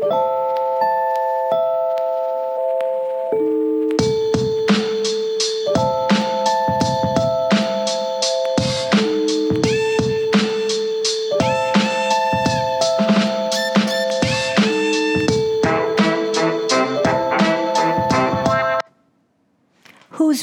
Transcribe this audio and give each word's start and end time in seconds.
Who's 0.00 0.12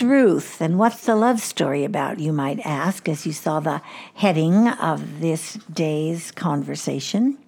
Ruth 0.03 0.61
and 0.61 0.77
what's 0.77 1.05
the 1.05 1.15
love 1.15 1.39
story 1.39 1.83
about, 1.83 2.19
you 2.19 2.31
might 2.31 2.59
ask, 2.63 3.09
as 3.09 3.25
you 3.25 3.33
saw 3.33 3.59
the 3.59 3.81
heading 4.13 4.67
of 4.67 5.21
this 5.21 5.55
day's 5.73 6.29
conversation. 6.31 7.39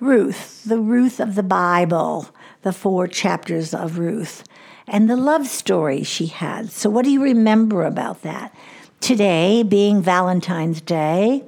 Ruth, 0.00 0.64
the 0.64 0.78
Ruth 0.78 1.20
of 1.20 1.34
the 1.34 1.42
Bible, 1.42 2.28
the 2.62 2.72
four 2.72 3.06
chapters 3.06 3.74
of 3.74 3.98
Ruth, 3.98 4.44
and 4.88 5.10
the 5.10 5.16
love 5.16 5.46
story 5.46 6.02
she 6.02 6.26
had. 6.26 6.70
So, 6.70 6.88
what 6.88 7.04
do 7.04 7.10
you 7.10 7.22
remember 7.22 7.84
about 7.84 8.22
that? 8.22 8.54
Today 9.00 9.62
being 9.62 10.02
Valentine's 10.02 10.80
Day, 10.80 11.44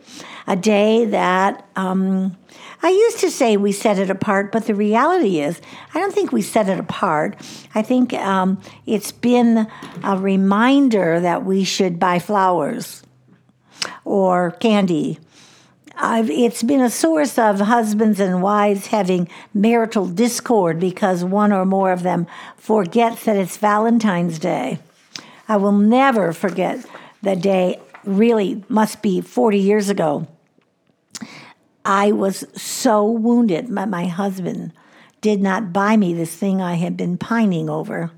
a 0.46 0.56
day 0.56 1.06
that 1.06 1.66
um, 1.76 2.36
I 2.82 2.90
used 2.90 3.20
to 3.20 3.30
say 3.30 3.56
we 3.56 3.72
set 3.72 3.98
it 3.98 4.10
apart, 4.10 4.52
but 4.52 4.66
the 4.66 4.74
reality 4.74 5.40
is, 5.40 5.60
I 5.94 6.00
don't 6.00 6.12
think 6.12 6.32
we 6.32 6.42
set 6.42 6.68
it 6.68 6.78
apart. 6.78 7.36
I 7.74 7.82
think 7.82 8.12
um, 8.14 8.60
it's 8.84 9.12
been 9.12 9.66
a 10.02 10.18
reminder 10.18 11.20
that 11.20 11.44
we 11.44 11.64
should 11.64 11.98
buy 11.98 12.18
flowers 12.18 13.02
or 14.04 14.50
candy. 14.52 15.20
I've, 15.96 16.30
it's 16.30 16.62
been 16.62 16.80
a 16.80 16.90
source 16.90 17.38
of 17.38 17.60
husbands 17.60 18.18
and 18.18 18.42
wives 18.42 18.86
having 18.86 19.28
marital 19.54 20.06
discord 20.06 20.80
because 20.80 21.24
one 21.24 21.52
or 21.52 21.64
more 21.64 21.92
of 21.92 22.02
them 22.02 22.26
forgets 22.56 23.24
that 23.24 23.36
it's 23.36 23.56
Valentine's 23.56 24.38
Day. 24.38 24.78
I 25.48 25.56
will 25.56 25.72
never 25.72 26.32
forget 26.32 26.84
the 27.22 27.36
day, 27.36 27.80
really 28.04 28.64
must 28.68 29.02
be 29.02 29.20
40 29.20 29.58
years 29.58 29.88
ago 29.88 30.26
I 31.84 32.12
was 32.12 32.44
so 32.54 33.04
wounded. 33.04 33.68
My, 33.68 33.84
my 33.86 34.06
husband 34.06 34.72
did 35.20 35.40
not 35.40 35.72
buy 35.72 35.96
me 35.96 36.14
this 36.14 36.34
thing 36.34 36.60
I 36.60 36.74
had 36.74 36.96
been 36.96 37.18
pining 37.18 37.68
over. 37.68 38.10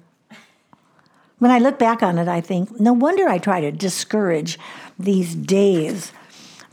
When 1.38 1.50
I 1.50 1.58
look 1.58 1.78
back 1.78 2.02
on 2.02 2.18
it, 2.18 2.28
I 2.28 2.40
think, 2.40 2.80
no 2.80 2.92
wonder 2.92 3.28
I 3.28 3.38
try 3.38 3.60
to 3.60 3.72
discourage 3.72 4.58
these 4.98 5.34
days 5.34 6.12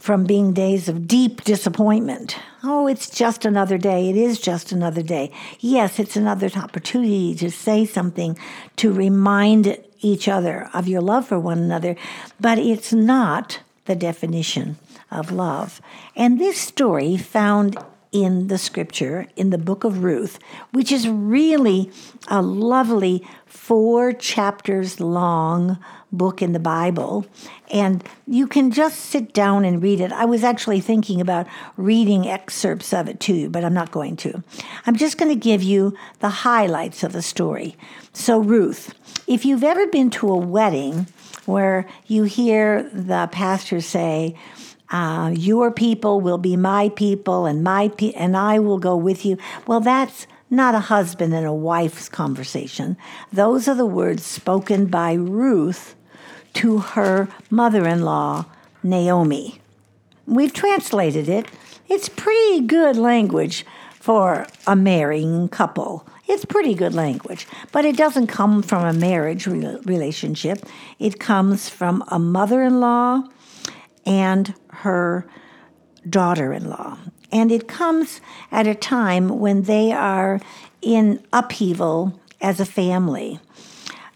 from 0.02 0.24
being 0.24 0.52
days 0.52 0.90
of 0.90 1.08
deep 1.08 1.44
disappointment. 1.44 2.36
Oh, 2.64 2.88
it's 2.88 3.08
just 3.08 3.46
another 3.46 3.78
day. 3.78 4.10
It 4.10 4.18
is 4.18 4.40
just 4.40 4.72
another 4.72 5.04
day. 5.04 5.32
Yes, 5.60 6.00
it's 6.00 6.16
another 6.16 6.50
opportunity 6.56 7.36
to 7.36 7.52
say 7.52 7.86
something, 7.86 8.36
to 8.78 8.92
remind 8.92 9.78
each 10.00 10.28
other 10.28 10.72
of 10.74 10.88
your 10.88 11.02
love 11.02 11.28
for 11.28 11.40
one 11.40 11.60
another, 11.60 11.96
but 12.40 12.58
it's 12.58 12.92
not 12.92 13.60
the 13.86 13.96
definition 13.96 14.78
of 15.12 15.32
love. 15.32 15.80
And 16.16 16.40
this 16.40 16.60
story 16.60 17.16
found 17.16 17.78
in 18.12 18.48
the 18.48 18.58
scripture, 18.58 19.28
in 19.36 19.52
the 19.52 19.58
book 19.58 19.84
of 19.84 20.04
Ruth, 20.04 20.38
which 20.72 20.92
is 20.92 21.08
really 21.08 21.92
a 22.28 22.42
lovely 22.42 23.26
four 23.45 24.12
chapters 24.12 25.00
long 25.00 25.78
book 26.12 26.42
in 26.42 26.52
the 26.52 26.59
Bible. 26.59 27.26
And 27.72 28.03
you 28.28 28.48
can 28.48 28.72
just 28.72 29.00
sit 29.00 29.34
down 29.34 29.64
and 29.64 29.81
read 29.81 30.02
it. 30.02 30.12
I 30.12 30.26
was 30.26 30.44
actually 30.44 30.81
thinking 30.81 31.22
about 31.22 31.48
reading 31.78 32.28
excerpts 32.28 32.94
of 32.94 33.08
it 33.08 33.22
too, 33.22 33.50
but 33.50 33.64
I'm 33.64 33.73
not 33.73 33.92
going 33.92 34.18
to. 34.18 34.44
I'm 34.86 34.98
just 34.98 35.18
going 35.18 35.30
to 35.31 35.40
give 35.40 35.64
you 35.64 35.96
the 36.20 36.30
highlights 36.30 37.03
of 37.03 37.14
the 37.14 37.22
story. 37.22 37.78
So, 38.12 38.40
Ruth, 38.40 38.94
if 39.25 39.46
you've 39.46 39.64
ever 39.64 39.88
been 39.88 40.09
to 40.12 40.30
a 40.30 40.38
wedding 40.38 41.08
where 41.46 41.88
you 42.08 42.23
hear 42.23 42.84
the 42.94 43.30
pastor 43.31 43.80
say, 43.80 44.36
uh, 44.91 45.31
your 45.34 45.72
people 45.72 46.19
will 46.19 46.38
be 46.38 46.56
my 46.57 46.90
people, 46.90 47.46
and 47.46 47.63
my 47.63 47.88
pe- 47.88 48.12
and 48.12 48.35
I 48.35 48.59
will 48.59 48.78
go 48.78 48.96
with 48.96 49.25
you. 49.25 49.38
Well, 49.66 49.79
that's 49.79 50.28
not 50.50 50.75
a 50.75 50.79
husband 50.79 51.34
and 51.34 51.46
a 51.46 51.53
wife's 51.53 52.09
conversation. 52.09 52.97
Those 53.31 53.68
are 53.68 53.75
the 53.75 53.85
words 53.85 54.24
spoken 54.24 54.88
by 54.88 55.13
Ruth 55.13 55.96
to 56.56 56.80
her 56.80 57.30
mother-in-law 57.50 58.46
Naomi. 58.84 59.62
We've 60.25 60.53
translated 60.53 61.30
it. 61.30 61.47
It's 61.88 62.09
pretty 62.09 62.62
good 62.62 62.97
language 62.97 63.66
for 63.94 64.47
a 64.68 64.75
marrying 64.75 65.47
couple. 65.47 66.06
It's 66.28 66.46
pretty 66.46 66.74
good 66.74 66.94
language, 66.94 67.47
but 67.72 67.85
it 67.85 67.97
doesn't 67.97 68.28
come 68.28 68.62
from 68.62 68.85
a 68.85 68.94
marriage 68.94 69.47
re- 69.47 69.78
relationship. 69.85 70.66
It 71.00 71.19
comes 71.19 71.69
from 71.69 72.03
a 72.07 72.19
mother 72.19 72.62
in 72.62 72.80
law 72.80 73.24
and 74.06 74.53
her 74.69 75.25
daughter 76.09 76.53
in 76.53 76.69
law. 76.69 76.97
And 77.31 77.51
it 77.51 77.67
comes 77.67 78.22
at 78.51 78.67
a 78.67 78.75
time 78.75 79.39
when 79.39 79.63
they 79.63 79.91
are 79.91 80.39
in 80.81 81.23
upheaval 81.31 82.19
as 82.41 82.59
a 82.59 82.66
family. 82.66 83.39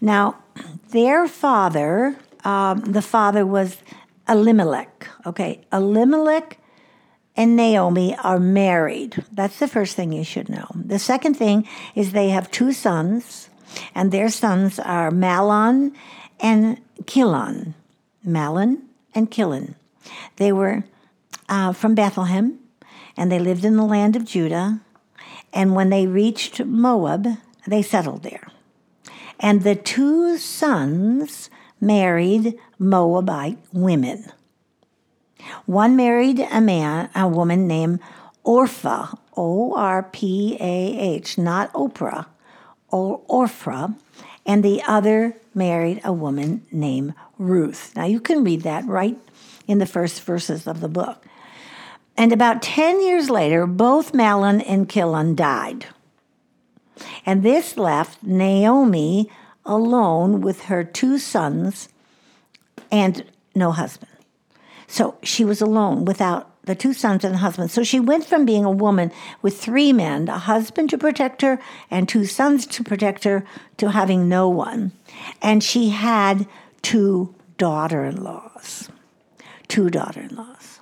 Now, 0.00 0.36
their 0.90 1.26
father, 1.28 2.16
um, 2.44 2.80
the 2.80 3.02
father 3.02 3.46
was 3.46 3.78
Elimelech. 4.28 5.08
Okay, 5.24 5.60
Elimelech 5.72 6.58
and 7.36 7.56
Naomi 7.56 8.16
are 8.16 8.40
married. 8.40 9.22
That's 9.32 9.58
the 9.58 9.68
first 9.68 9.94
thing 9.94 10.12
you 10.12 10.24
should 10.24 10.48
know. 10.48 10.66
The 10.74 10.98
second 10.98 11.34
thing 11.34 11.68
is 11.94 12.12
they 12.12 12.30
have 12.30 12.50
two 12.50 12.72
sons, 12.72 13.48
and 13.94 14.10
their 14.10 14.28
sons 14.28 14.78
are 14.78 15.10
Mahlon 15.10 15.94
and 16.40 16.80
Kilon. 17.04 17.74
Mahlon 18.26 18.85
and 19.16 19.32
Chilion. 19.32 19.74
They 20.36 20.52
were 20.52 20.84
uh, 21.48 21.72
from 21.72 21.94
Bethlehem, 21.94 22.60
and 23.16 23.32
they 23.32 23.38
lived 23.38 23.64
in 23.64 23.76
the 23.76 23.84
land 23.84 24.14
of 24.14 24.24
Judah. 24.24 24.80
And 25.52 25.74
when 25.74 25.90
they 25.90 26.06
reached 26.06 26.64
Moab, 26.64 27.26
they 27.66 27.82
settled 27.82 28.22
there. 28.22 28.48
And 29.40 29.62
the 29.62 29.74
two 29.74 30.38
sons 30.38 31.50
married 31.80 32.58
Moabite 32.78 33.58
women. 33.72 34.32
One 35.64 35.96
married 35.96 36.40
a 36.40 36.60
man, 36.60 37.10
a 37.14 37.28
woman 37.28 37.66
named 37.66 38.00
Orpah, 38.44 39.14
O 39.36 39.74
R 39.74 40.02
P 40.02 40.56
A 40.60 40.98
H, 40.98 41.38
not 41.38 41.72
Oprah, 41.72 42.26
or 42.88 43.20
Orpah, 43.28 43.88
and 44.46 44.62
the 44.62 44.82
other 44.86 45.36
married 45.54 46.00
a 46.04 46.12
woman 46.12 46.64
named 46.70 47.14
Ruth. 47.38 47.92
Now 47.96 48.04
you 48.04 48.20
can 48.20 48.44
read 48.44 48.62
that 48.62 48.86
right 48.86 49.18
in 49.66 49.78
the 49.78 49.86
first 49.86 50.22
verses 50.22 50.66
of 50.66 50.80
the 50.80 50.88
book. 50.88 51.24
And 52.16 52.32
about 52.32 52.62
10 52.62 53.02
years 53.02 53.28
later, 53.28 53.66
both 53.66 54.12
Mahlon 54.12 54.62
and 54.66 54.88
Chilion 54.88 55.34
died. 55.34 55.86
And 57.26 57.42
this 57.42 57.76
left 57.76 58.22
Naomi 58.22 59.30
alone 59.66 60.40
with 60.40 60.62
her 60.62 60.84
two 60.84 61.18
sons 61.18 61.88
and 62.90 63.24
no 63.54 63.72
husband. 63.72 64.12
So 64.86 65.16
she 65.22 65.44
was 65.44 65.60
alone 65.60 66.04
without 66.04 66.55
the 66.66 66.74
two 66.74 66.92
sons 66.92 67.24
and 67.24 67.34
the 67.34 67.38
husband. 67.38 67.70
So 67.70 67.82
she 67.82 67.98
went 67.98 68.24
from 68.24 68.44
being 68.44 68.64
a 68.64 68.70
woman 68.70 69.10
with 69.42 69.60
three 69.60 69.92
men, 69.92 70.28
a 70.28 70.38
husband 70.38 70.90
to 70.90 70.98
protect 70.98 71.42
her 71.42 71.58
and 71.90 72.08
two 72.08 72.24
sons 72.24 72.66
to 72.66 72.84
protect 72.84 73.24
her, 73.24 73.44
to 73.78 73.90
having 73.90 74.28
no 74.28 74.48
one. 74.48 74.92
And 75.40 75.64
she 75.64 75.88
had 75.90 76.46
two 76.82 77.34
daughter 77.58 78.04
in 78.04 78.22
laws 78.22 78.90
two 79.68 79.90
daughter 79.90 80.20
in 80.20 80.36
laws. 80.36 80.80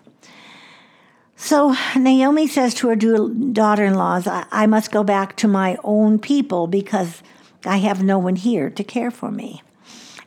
So 1.36 1.74
Naomi 1.96 2.46
says 2.46 2.74
to 2.74 2.88
her 2.88 2.96
daughter 2.96 3.84
in 3.84 3.94
laws, 3.94 4.26
I-, 4.26 4.46
I 4.50 4.66
must 4.66 4.92
go 4.92 5.04
back 5.04 5.36
to 5.36 5.48
my 5.48 5.76
own 5.84 6.18
people 6.18 6.66
because 6.66 7.22
I 7.64 7.78
have 7.78 8.02
no 8.02 8.18
one 8.18 8.36
here 8.36 8.70
to 8.70 8.84
care 8.84 9.10
for 9.10 9.30
me. 9.30 9.62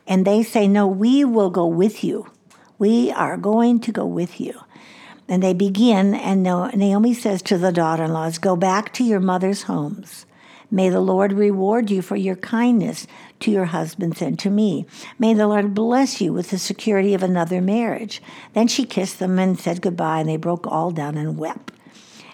And 0.06 0.24
they 0.24 0.42
say, 0.42 0.68
No, 0.68 0.86
we 0.86 1.24
will 1.24 1.50
go 1.50 1.66
with 1.66 2.02
you. 2.02 2.30
We 2.78 3.10
are 3.10 3.36
going 3.36 3.80
to 3.80 3.92
go 3.92 4.06
with 4.06 4.40
you. 4.40 4.58
And 5.28 5.42
they 5.42 5.52
begin, 5.52 6.14
and 6.14 6.42
Naomi 6.42 7.12
says 7.12 7.42
to 7.42 7.58
the 7.58 7.70
daughter 7.70 8.04
in 8.04 8.12
laws, 8.12 8.38
Go 8.38 8.56
back 8.56 8.92
to 8.94 9.04
your 9.04 9.20
mother's 9.20 9.64
homes. 9.64 10.24
May 10.70 10.90
the 10.90 11.00
Lord 11.00 11.32
reward 11.32 11.90
you 11.90 12.02
for 12.02 12.16
your 12.16 12.36
kindness 12.36 13.06
to 13.40 13.50
your 13.50 13.66
husbands 13.66 14.20
and 14.20 14.38
to 14.38 14.50
me. 14.50 14.86
May 15.18 15.32
the 15.32 15.46
Lord 15.46 15.74
bless 15.74 16.20
you 16.20 16.32
with 16.32 16.50
the 16.50 16.58
security 16.58 17.14
of 17.14 17.22
another 17.22 17.60
marriage. 17.60 18.22
Then 18.52 18.68
she 18.68 18.84
kissed 18.84 19.18
them 19.18 19.38
and 19.38 19.58
said 19.58 19.80
goodbye, 19.80 20.20
and 20.20 20.28
they 20.28 20.36
broke 20.36 20.66
all 20.66 20.90
down 20.90 21.16
and 21.16 21.38
wept. 21.38 21.72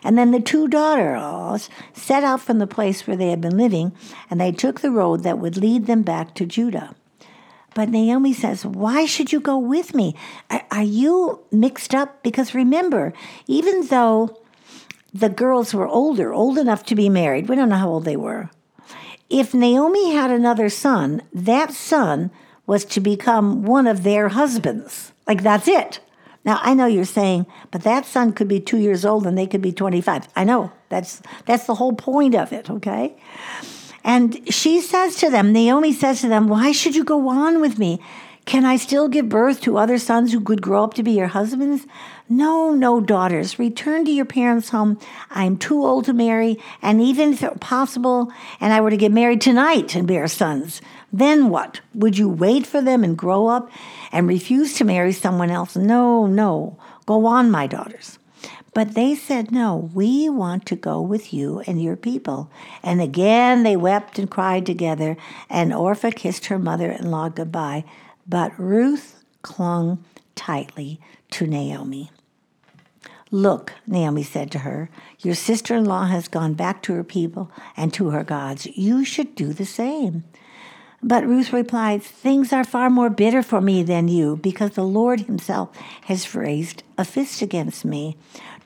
And 0.02 0.18
then 0.18 0.32
the 0.32 0.40
two 0.40 0.68
daughter 0.68 1.14
in 1.14 1.22
laws 1.22 1.70
set 1.94 2.24
out 2.24 2.40
from 2.40 2.58
the 2.58 2.66
place 2.66 3.06
where 3.06 3.16
they 3.16 3.30
had 3.30 3.40
been 3.40 3.56
living, 3.56 3.92
and 4.28 4.40
they 4.40 4.52
took 4.52 4.80
the 4.80 4.90
road 4.90 5.22
that 5.22 5.38
would 5.38 5.56
lead 5.56 5.86
them 5.86 6.02
back 6.02 6.34
to 6.34 6.44
Judah. 6.44 6.94
But 7.74 7.88
Naomi 7.88 8.32
says, 8.32 8.64
Why 8.64 9.04
should 9.04 9.32
you 9.32 9.40
go 9.40 9.58
with 9.58 9.94
me? 9.94 10.14
Are, 10.70 10.82
you 10.82 11.44
mixed 11.50 11.94
up? 11.94 12.22
Because 12.22 12.54
remember, 12.54 13.12
even 13.46 13.86
though 13.88 14.38
the 15.14 15.28
girls 15.28 15.72
were 15.72 15.86
older, 15.86 16.34
old 16.34 16.58
enough 16.58 16.84
to 16.86 16.96
be 16.96 17.08
married. 17.08 17.48
We 17.48 17.54
don't 17.54 17.68
know 17.68 17.76
how 17.76 17.88
old 17.88 18.04
they 18.04 18.16
were. 18.16 18.50
If 19.30 19.54
Naomi 19.54 20.12
had 20.12 20.30
another 20.30 20.68
son, 20.68 21.22
that 21.32 21.72
son 21.72 22.32
was 22.66 22.84
to 22.86 23.00
become 23.00 23.62
one 23.62 23.86
of 23.86 24.02
their 24.02 24.30
husbands. 24.30 25.12
Like 25.26 25.42
that's 25.42 25.68
it. 25.68 26.00
Now 26.44 26.58
I 26.62 26.74
know 26.74 26.86
you're 26.86 27.04
saying, 27.04 27.46
but 27.70 27.82
that 27.82 28.04
son 28.04 28.32
could 28.32 28.48
be 28.48 28.60
two 28.60 28.78
years 28.78 29.04
old 29.04 29.26
and 29.26 29.38
they 29.38 29.46
could 29.46 29.62
be 29.62 29.72
25. 29.72 30.28
I 30.34 30.44
know 30.44 30.72
that's 30.88 31.22
that's 31.46 31.66
the 31.66 31.76
whole 31.76 31.94
point 31.94 32.34
of 32.34 32.52
it. 32.52 32.68
Okay. 32.68 33.16
And 34.04 34.52
she 34.52 34.80
says 34.80 35.16
to 35.16 35.30
them, 35.30 35.52
Naomi 35.52 35.92
says 35.92 36.20
to 36.20 36.28
them, 36.28 36.46
Why 36.46 36.72
should 36.72 36.94
you 36.94 37.04
go 37.04 37.28
on 37.28 37.60
with 37.60 37.78
me? 37.78 38.00
Can 38.44 38.66
I 38.66 38.76
still 38.76 39.08
give 39.08 39.30
birth 39.30 39.62
to 39.62 39.78
other 39.78 39.96
sons 39.96 40.30
who 40.30 40.40
could 40.40 40.60
grow 40.60 40.84
up 40.84 40.92
to 40.94 41.02
be 41.02 41.12
your 41.12 41.28
husbands? 41.28 41.86
No, 42.28 42.70
no, 42.70 43.00
daughters. 43.00 43.58
Return 43.58 44.04
to 44.04 44.10
your 44.10 44.26
parents' 44.26 44.68
home. 44.68 44.98
I'm 45.30 45.56
too 45.56 45.82
old 45.82 46.04
to 46.06 46.12
marry, 46.12 46.58
and 46.82 47.00
even 47.00 47.32
if 47.32 47.60
possible, 47.60 48.30
and 48.60 48.74
I 48.74 48.82
were 48.82 48.90
to 48.90 48.98
get 48.98 49.12
married 49.12 49.40
tonight 49.40 49.94
and 49.94 50.06
bear 50.06 50.28
sons, 50.28 50.82
then 51.10 51.48
what? 51.48 51.80
Would 51.94 52.18
you 52.18 52.28
wait 52.28 52.66
for 52.66 52.82
them 52.82 53.02
and 53.02 53.16
grow 53.16 53.46
up 53.46 53.70
and 54.12 54.28
refuse 54.28 54.74
to 54.74 54.84
marry 54.84 55.12
someone 55.12 55.50
else? 55.50 55.74
No, 55.74 56.26
no. 56.26 56.78
Go 57.06 57.24
on, 57.24 57.50
my 57.50 57.66
daughters. 57.66 58.18
But 58.72 58.94
they 58.94 59.14
said, 59.14 59.50
No, 59.50 59.90
we 59.94 60.28
want 60.28 60.66
to 60.66 60.76
go 60.76 61.00
with 61.00 61.32
you 61.32 61.62
and 61.66 61.82
your 61.82 61.96
people. 61.96 62.50
And 62.82 63.00
again 63.00 63.62
they 63.62 63.76
wept 63.76 64.18
and 64.18 64.30
cried 64.30 64.66
together, 64.66 65.16
and 65.48 65.72
Orpah 65.72 66.10
kissed 66.10 66.46
her 66.46 66.58
mother 66.58 66.90
in 66.90 67.10
law 67.10 67.28
goodbye. 67.28 67.84
But 68.26 68.58
Ruth 68.58 69.22
clung 69.42 70.04
tightly 70.34 71.00
to 71.32 71.46
Naomi. 71.46 72.10
Look, 73.30 73.72
Naomi 73.86 74.22
said 74.22 74.50
to 74.52 74.60
her, 74.60 74.90
your 75.18 75.34
sister 75.34 75.74
in 75.74 75.84
law 75.84 76.04
has 76.06 76.28
gone 76.28 76.54
back 76.54 76.82
to 76.82 76.92
her 76.92 77.02
people 77.02 77.50
and 77.76 77.92
to 77.94 78.10
her 78.10 78.22
gods. 78.22 78.66
You 78.66 79.04
should 79.04 79.34
do 79.34 79.52
the 79.52 79.64
same. 79.64 80.24
But 81.06 81.26
Ruth 81.26 81.52
replied, 81.52 82.02
Things 82.02 82.50
are 82.50 82.64
far 82.64 82.88
more 82.88 83.10
bitter 83.10 83.42
for 83.42 83.60
me 83.60 83.82
than 83.82 84.08
you, 84.08 84.36
because 84.38 84.70
the 84.70 84.84
Lord 84.84 85.20
Himself 85.20 85.68
has 86.04 86.34
raised 86.34 86.82
a 86.96 87.04
fist 87.04 87.42
against 87.42 87.84
me. 87.84 88.16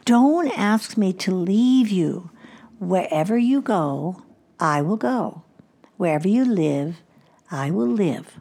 Don't 0.04 0.56
ask 0.56 0.96
me 0.96 1.12
to 1.14 1.34
leave 1.34 1.88
you. 1.88 2.30
Wherever 2.78 3.36
you 3.36 3.60
go, 3.60 4.22
I 4.60 4.82
will 4.82 4.96
go. 4.96 5.42
Wherever 5.96 6.28
you 6.28 6.44
live, 6.44 7.02
I 7.50 7.72
will 7.72 7.88
live. 7.88 8.40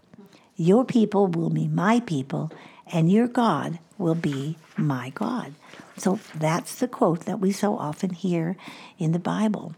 Your 0.55 0.85
people 0.85 1.25
will 1.25 1.49
be 1.49 1.67
my 1.67 1.99
people, 2.01 2.51
and 2.93 3.11
your 3.11 3.27
God 3.27 3.79
will 3.97 4.13
be 4.13 4.59
my 4.77 5.09
God. 5.09 5.55
So 5.97 6.19
that's 6.35 6.75
the 6.75 6.87
quote 6.87 7.21
that 7.21 7.39
we 7.39 7.51
so 7.51 7.75
often 7.75 8.11
hear 8.11 8.57
in 8.99 9.11
the 9.11 9.17
Bible. 9.17 9.73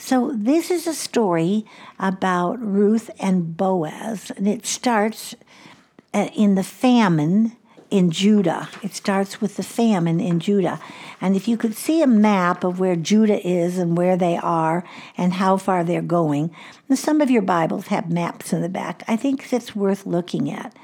So 0.00 0.32
this 0.32 0.70
is 0.70 0.86
a 0.86 0.94
story 0.94 1.66
about 1.98 2.62
Ruth 2.62 3.10
and 3.18 3.56
Boaz, 3.56 4.30
and 4.36 4.46
it 4.46 4.64
starts 4.64 5.34
uh, 6.14 6.28
in 6.36 6.54
the 6.54 6.62
famine 6.62 7.56
in 7.90 8.12
Judah. 8.12 8.68
It 8.82 8.94
starts 8.94 9.40
with 9.40 9.56
the 9.56 9.64
famine 9.64 10.20
in 10.20 10.38
Judah. 10.38 10.78
And 11.20 11.34
if 11.34 11.48
you 11.48 11.56
could 11.56 11.74
see 11.74 12.00
a 12.00 12.06
map 12.06 12.62
of 12.62 12.78
where 12.78 12.94
Judah 12.94 13.44
is 13.44 13.76
and 13.76 13.96
where 13.96 14.16
they 14.16 14.36
are 14.36 14.84
and 15.16 15.34
how 15.34 15.56
far 15.56 15.82
they're 15.82 16.00
going, 16.00 16.54
some 16.94 17.20
of 17.20 17.30
your 17.30 17.42
Bibles 17.42 17.88
have 17.88 18.08
maps 18.08 18.52
in 18.52 18.62
the 18.62 18.68
back. 18.68 19.02
I 19.08 19.16
think 19.16 19.52
it's 19.52 19.74
worth 19.74 20.06
looking 20.06 20.48
at 20.50 20.76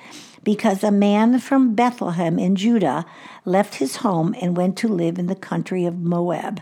because 0.42 0.82
a 0.82 0.90
man 0.90 1.38
from 1.38 1.76
Bethlehem 1.76 2.38
in 2.38 2.56
Judah 2.56 3.06
left 3.44 3.76
his 3.76 3.96
home 3.96 4.34
and 4.40 4.56
went 4.56 4.76
to 4.78 4.88
live 4.88 5.18
in 5.18 5.28
the 5.28 5.36
country 5.36 5.86
of 5.86 5.98
Moab. 5.98 6.60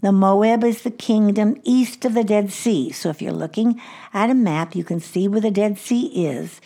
The 0.00 0.12
Moab 0.12 0.62
is 0.62 0.82
the 0.82 0.92
kingdom 0.92 1.60
east 1.64 2.04
of 2.04 2.14
the 2.14 2.22
Dead 2.22 2.52
Sea. 2.52 2.92
So 2.92 3.08
if 3.08 3.20
you're 3.20 3.32
looking 3.32 3.80
at 4.14 4.30
a 4.30 4.34
map, 4.34 4.76
you 4.76 4.84
can 4.84 5.00
see 5.00 5.26
where 5.26 5.40
the 5.40 5.50
Dead 5.50 5.76
Sea 5.76 6.26
is. 6.26 6.60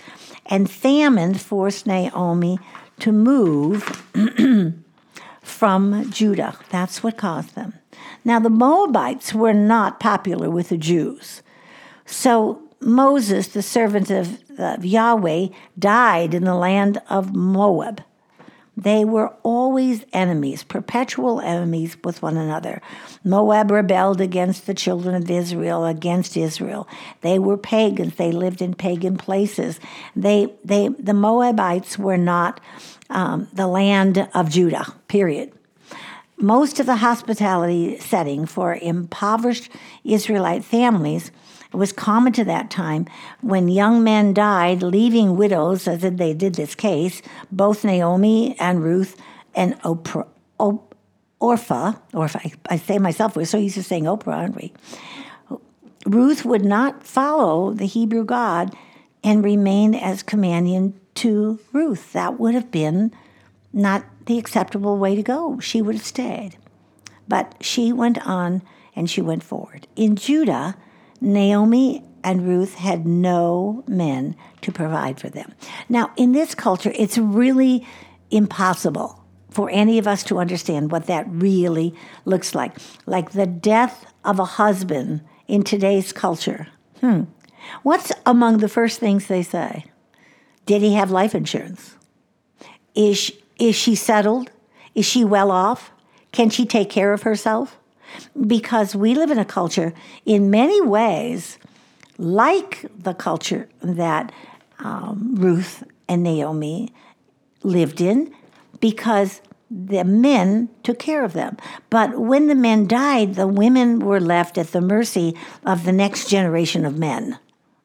And 0.47 0.71
famine 0.71 1.35
forced 1.35 1.87
Naomi 1.87 2.59
to 2.99 3.11
move 3.11 4.05
from 5.43 6.11
Judah. 6.11 6.59
That's 6.71 7.03
what 7.03 7.17
caused 7.17 7.55
them. 7.55 7.75
Now, 8.25 8.39
the 8.39 8.51
Moabites 8.51 9.33
were 9.33 9.55
not 9.55 9.99
popular 9.99 10.51
with 10.51 10.69
the 10.69 10.77
Jews. 10.77 11.43
So 12.05 12.63
Moses, 12.81 13.49
the 13.49 13.63
servant 13.63 14.11
of, 14.11 14.39
of 14.59 14.85
Yahweh, 14.85 15.49
died 15.79 16.35
in 16.35 16.45
the 16.45 16.55
land 16.55 17.01
of 17.09 17.35
Moab. 17.35 18.03
They 18.77 19.05
were 19.05 19.35
always 19.43 20.05
enemies, 20.13 20.65
perpetual 20.65 21.41
enemies 21.41 21.97
with 22.03 22.23
one 22.23 22.37
another. 22.37 22.81
Moab 23.23 23.71
rebelled 23.71 24.21
against 24.21 24.67
the 24.67 24.75
children 24.75 25.15
of 25.15 25.31
Israel, 25.31 25.85
against 25.85 26.37
Israel. 26.37 26.89
They 27.21 27.39
were 27.39 27.59
pagans. 27.59 28.15
They 28.15 28.33
lived 28.33 28.63
in 28.63 28.75
pagan 28.75 29.19
places. 29.19 29.79
They, 30.17 30.55
they, 30.65 30.89
the 30.89 31.15
Moabites 31.15 31.99
were 31.99 32.17
not 32.17 32.61
um, 33.11 33.49
the 33.53 33.67
land 33.67 34.29
of 34.35 34.49
Judah, 34.49 34.87
period. 35.07 35.53
Most 36.43 36.81
of 36.81 36.87
the 36.87 36.97
hospitality 36.97 37.99
setting 38.01 38.47
for 38.47 38.75
impoverished 38.75 39.71
Israelite 40.03 40.65
families 40.65 41.31
was 41.73 41.93
common 41.93 42.33
to 42.33 42.45
that 42.45 42.69
time 42.69 43.07
when 43.43 43.69
young 43.69 44.03
men 44.03 44.35
died, 44.35 44.83
leaving 44.83 45.37
widows, 45.37 45.87
as 45.87 46.01
they 46.01 46.35
did 46.35 46.57
this 46.57 46.75
case, 46.75 47.23
both 47.53 47.85
Naomi 47.85 48.57
and 48.59 48.83
Ruth 48.83 49.17
and 49.55 49.81
Oprah, 49.83 50.27
Orpah, 51.39 51.93
or 52.13 52.25
if 52.25 52.35
I, 52.35 52.53
I 52.69 52.77
say 52.77 52.99
myself, 52.99 53.37
we're 53.37 53.45
so 53.45 53.59
used 53.59 53.77
to 53.77 53.85
saying 53.85 54.05
Oprah, 54.05 54.35
aren't 54.35 54.57
we? 54.57 54.73
Ruth 56.07 56.45
would 56.45 56.65
not 56.65 57.05
follow 57.05 57.73
the 57.73 57.87
Hebrew 57.87 58.25
God 58.25 58.75
and 59.23 59.45
remain 59.45 59.95
as 59.95 60.25
companion 60.25 60.99
to 61.15 61.61
Ruth. 61.73 62.13
That 62.15 62.41
would 62.41 62.55
have 62.55 62.73
been 62.73 63.13
not 63.73 64.05
the 64.27 64.39
acceptable 64.39 64.99
way 64.99 65.15
to 65.15 65.23
go. 65.23 65.59
She 65.61 65.83
would 65.83 65.95
have 65.95 66.05
stayed. 66.05 66.57
But 67.29 67.55
she 67.61 67.93
went 67.93 68.25
on 68.27 68.63
and 68.95 69.09
she 69.09 69.23
went 69.23 69.43
forward. 69.43 69.87
In 69.97 70.17
Judah, 70.17 70.77
Naomi 71.21 72.05
and 72.25 72.47
Ruth 72.47 72.75
had 72.75 73.07
no 73.07 73.85
men 73.87 74.37
to 74.63 74.73
provide 74.73 75.19
for 75.19 75.29
them. 75.29 75.53
Now, 75.89 76.13
in 76.17 76.33
this 76.33 76.55
culture, 76.55 76.93
it's 76.95 77.19
really 77.19 77.87
impossible 78.31 79.25
for 79.51 79.69
any 79.71 79.99
of 79.99 80.09
us 80.09 80.23
to 80.25 80.39
understand 80.39 80.91
what 80.91 81.07
that 81.07 81.27
really 81.29 81.95
looks 82.25 82.55
like. 82.55 82.77
Like 83.07 83.33
the 83.33 83.47
death 83.47 84.07
of 84.25 84.39
a 84.39 84.45
husband 84.45 85.23
in 85.47 85.63
today's 85.63 86.13
culture. 86.13 86.69
Hmm. 87.01 87.25
What's 87.83 88.13
among 88.27 88.59
the 88.59 88.69
first 88.69 88.99
things 88.99 89.27
they 89.27 89.43
say? 89.43 89.85
Did 90.67 90.83
he 90.83 90.95
have 90.95 91.11
life 91.11 91.35
insurance? 91.35 91.97
Is 92.95 93.33
is 93.59 93.75
she 93.75 93.95
settled? 93.95 94.51
Is 94.95 95.07
she 95.07 95.25
well 95.25 95.51
off? 95.51 95.91
Can 96.33 96.51
she 96.51 96.65
take 96.67 96.91
care 96.91 97.13
of 97.13 97.23
herself? 97.23 97.79
because 98.47 98.95
we 98.95 99.15
live 99.15 99.31
in 99.31 99.39
a 99.39 99.45
culture 99.45 99.93
in 100.25 100.51
many 100.51 100.81
ways 100.81 101.59
like 102.19 102.87
the 102.97 103.15
culture 103.15 103.69
that 103.81 104.33
um, 104.79 105.35
Ruth 105.37 105.85
and 106.09 106.23
Naomi 106.23 106.93
lived 107.63 108.01
in 108.01 108.35
because 108.81 109.41
the 109.71 110.05
men 110.05 110.69
took 110.83 110.99
care 110.99 111.25
of 111.25 111.33
them. 111.33 111.57
But 111.89 112.19
when 112.19 112.49
the 112.49 112.55
men 112.55 112.87
died, 112.87 113.37
the 113.37 113.49
women 113.49 114.01
were 114.01 114.21
left 114.21 114.59
at 114.59 114.73
the 114.73 114.81
mercy 114.81 115.35
of 115.65 115.85
the 115.85 115.93
next 115.93 116.29
generation 116.29 116.85
of 116.85 116.99
men. 116.99 117.39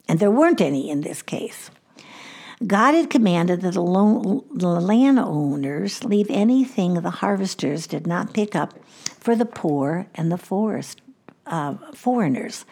And 0.09 0.19
there 0.19 0.31
weren't 0.31 0.61
any 0.61 0.89
in 0.89 1.01
this 1.01 1.21
case. 1.21 1.69
God 2.65 2.95
had 2.95 3.11
commanded 3.11 3.61
that 3.61 3.73
the, 3.73 3.81
landowners 3.81 6.03
leave 6.03 6.25
anything 6.29 6.95
the 6.95 7.11
harvesters 7.11 7.85
did 7.85 8.07
not 8.07 8.33
pick 8.33 8.55
up 8.55 8.73
for 9.19 9.35
the 9.35 9.45
poor 9.45 10.07
and 10.15 10.31
the 10.31 10.39
forest 10.39 11.03
uh, 11.45 11.75
foreigners. 11.93 12.65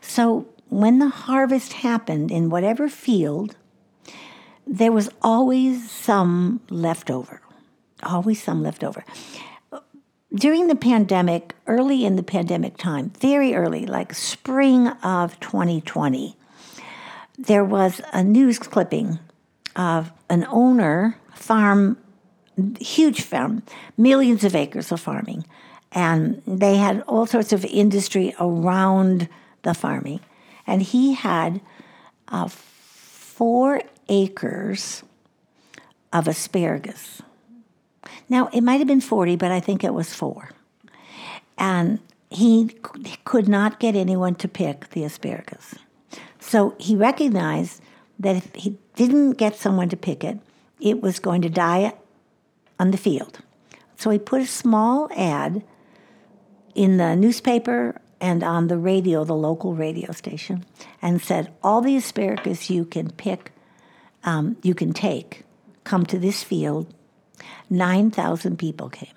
So 0.00 0.46
when 0.68 1.00
the 1.00 1.08
harvest 1.08 1.72
happened 1.72 2.30
in 2.30 2.50
whatever 2.50 2.88
field, 2.88 3.56
there 4.64 4.92
was 4.92 5.10
always 5.20 5.90
some 5.90 6.60
left 6.70 7.10
over. 7.10 7.42
Always 8.04 8.40
some 8.40 8.62
left 8.62 8.84
over. 8.84 9.04
During 10.32 10.68
the 10.68 10.76
pandemic, 10.76 11.56
early 11.66 12.04
in 12.04 12.14
the 12.14 12.22
pandemic 12.22 12.76
time, 12.76 13.10
very 13.20 13.54
early, 13.54 13.86
like 13.86 14.14
spring 14.14 14.86
of 15.02 15.40
2020, 15.40 16.36
there 17.36 17.64
was 17.64 18.00
a 18.12 18.22
news 18.22 18.58
clipping 18.58 19.18
of 19.76 20.12
an 20.28 20.46
owner, 20.50 21.18
farm, 21.34 21.96
huge 22.80 23.22
farm, 23.22 23.62
millions 23.96 24.44
of 24.44 24.54
acres 24.54 24.92
of 24.92 25.00
farming, 25.00 25.44
and 25.92 26.42
they 26.46 26.76
had 26.76 27.02
all 27.02 27.26
sorts 27.26 27.52
of 27.52 27.64
industry 27.64 28.34
around 28.40 29.28
the 29.62 29.74
farming. 29.74 30.20
And 30.66 30.82
he 30.82 31.14
had 31.14 31.60
uh, 32.28 32.48
four 32.48 33.82
acres 34.08 35.02
of 36.12 36.28
asparagus. 36.28 37.22
Now, 38.28 38.48
it 38.52 38.62
might 38.62 38.78
have 38.78 38.86
been 38.86 39.00
40, 39.00 39.36
but 39.36 39.50
I 39.50 39.60
think 39.60 39.84
it 39.84 39.94
was 39.94 40.14
four. 40.14 40.50
and 41.58 41.98
he 42.30 42.68
could 43.24 43.48
not 43.48 43.78
get 43.78 43.94
anyone 43.94 44.34
to 44.36 44.48
pick 44.48 44.90
the 44.90 45.04
asparagus. 45.04 45.74
So 46.40 46.74
he 46.78 46.96
recognized 46.96 47.82
that 48.18 48.36
if 48.36 48.54
he 48.54 48.78
didn't 48.94 49.32
get 49.32 49.56
someone 49.56 49.88
to 49.88 49.96
pick 49.96 50.24
it, 50.24 50.38
it 50.80 51.00
was 51.00 51.18
going 51.18 51.42
to 51.42 51.48
die 51.48 51.94
on 52.78 52.90
the 52.90 52.98
field. 52.98 53.38
So 53.96 54.10
he 54.10 54.18
put 54.18 54.40
a 54.42 54.46
small 54.46 55.08
ad 55.16 55.62
in 56.74 56.96
the 56.96 57.14
newspaper 57.14 58.00
and 58.20 58.42
on 58.42 58.68
the 58.68 58.78
radio, 58.78 59.24
the 59.24 59.34
local 59.34 59.74
radio 59.74 60.12
station, 60.12 60.64
and 61.00 61.20
said, 61.20 61.52
All 61.62 61.80
the 61.80 61.96
asparagus 61.96 62.70
you 62.70 62.84
can 62.84 63.10
pick, 63.10 63.52
um, 64.24 64.56
you 64.62 64.74
can 64.74 64.92
take, 64.92 65.44
come 65.84 66.06
to 66.06 66.18
this 66.18 66.42
field. 66.42 66.92
9,000 67.68 68.58
people 68.58 68.88
came. 68.88 69.14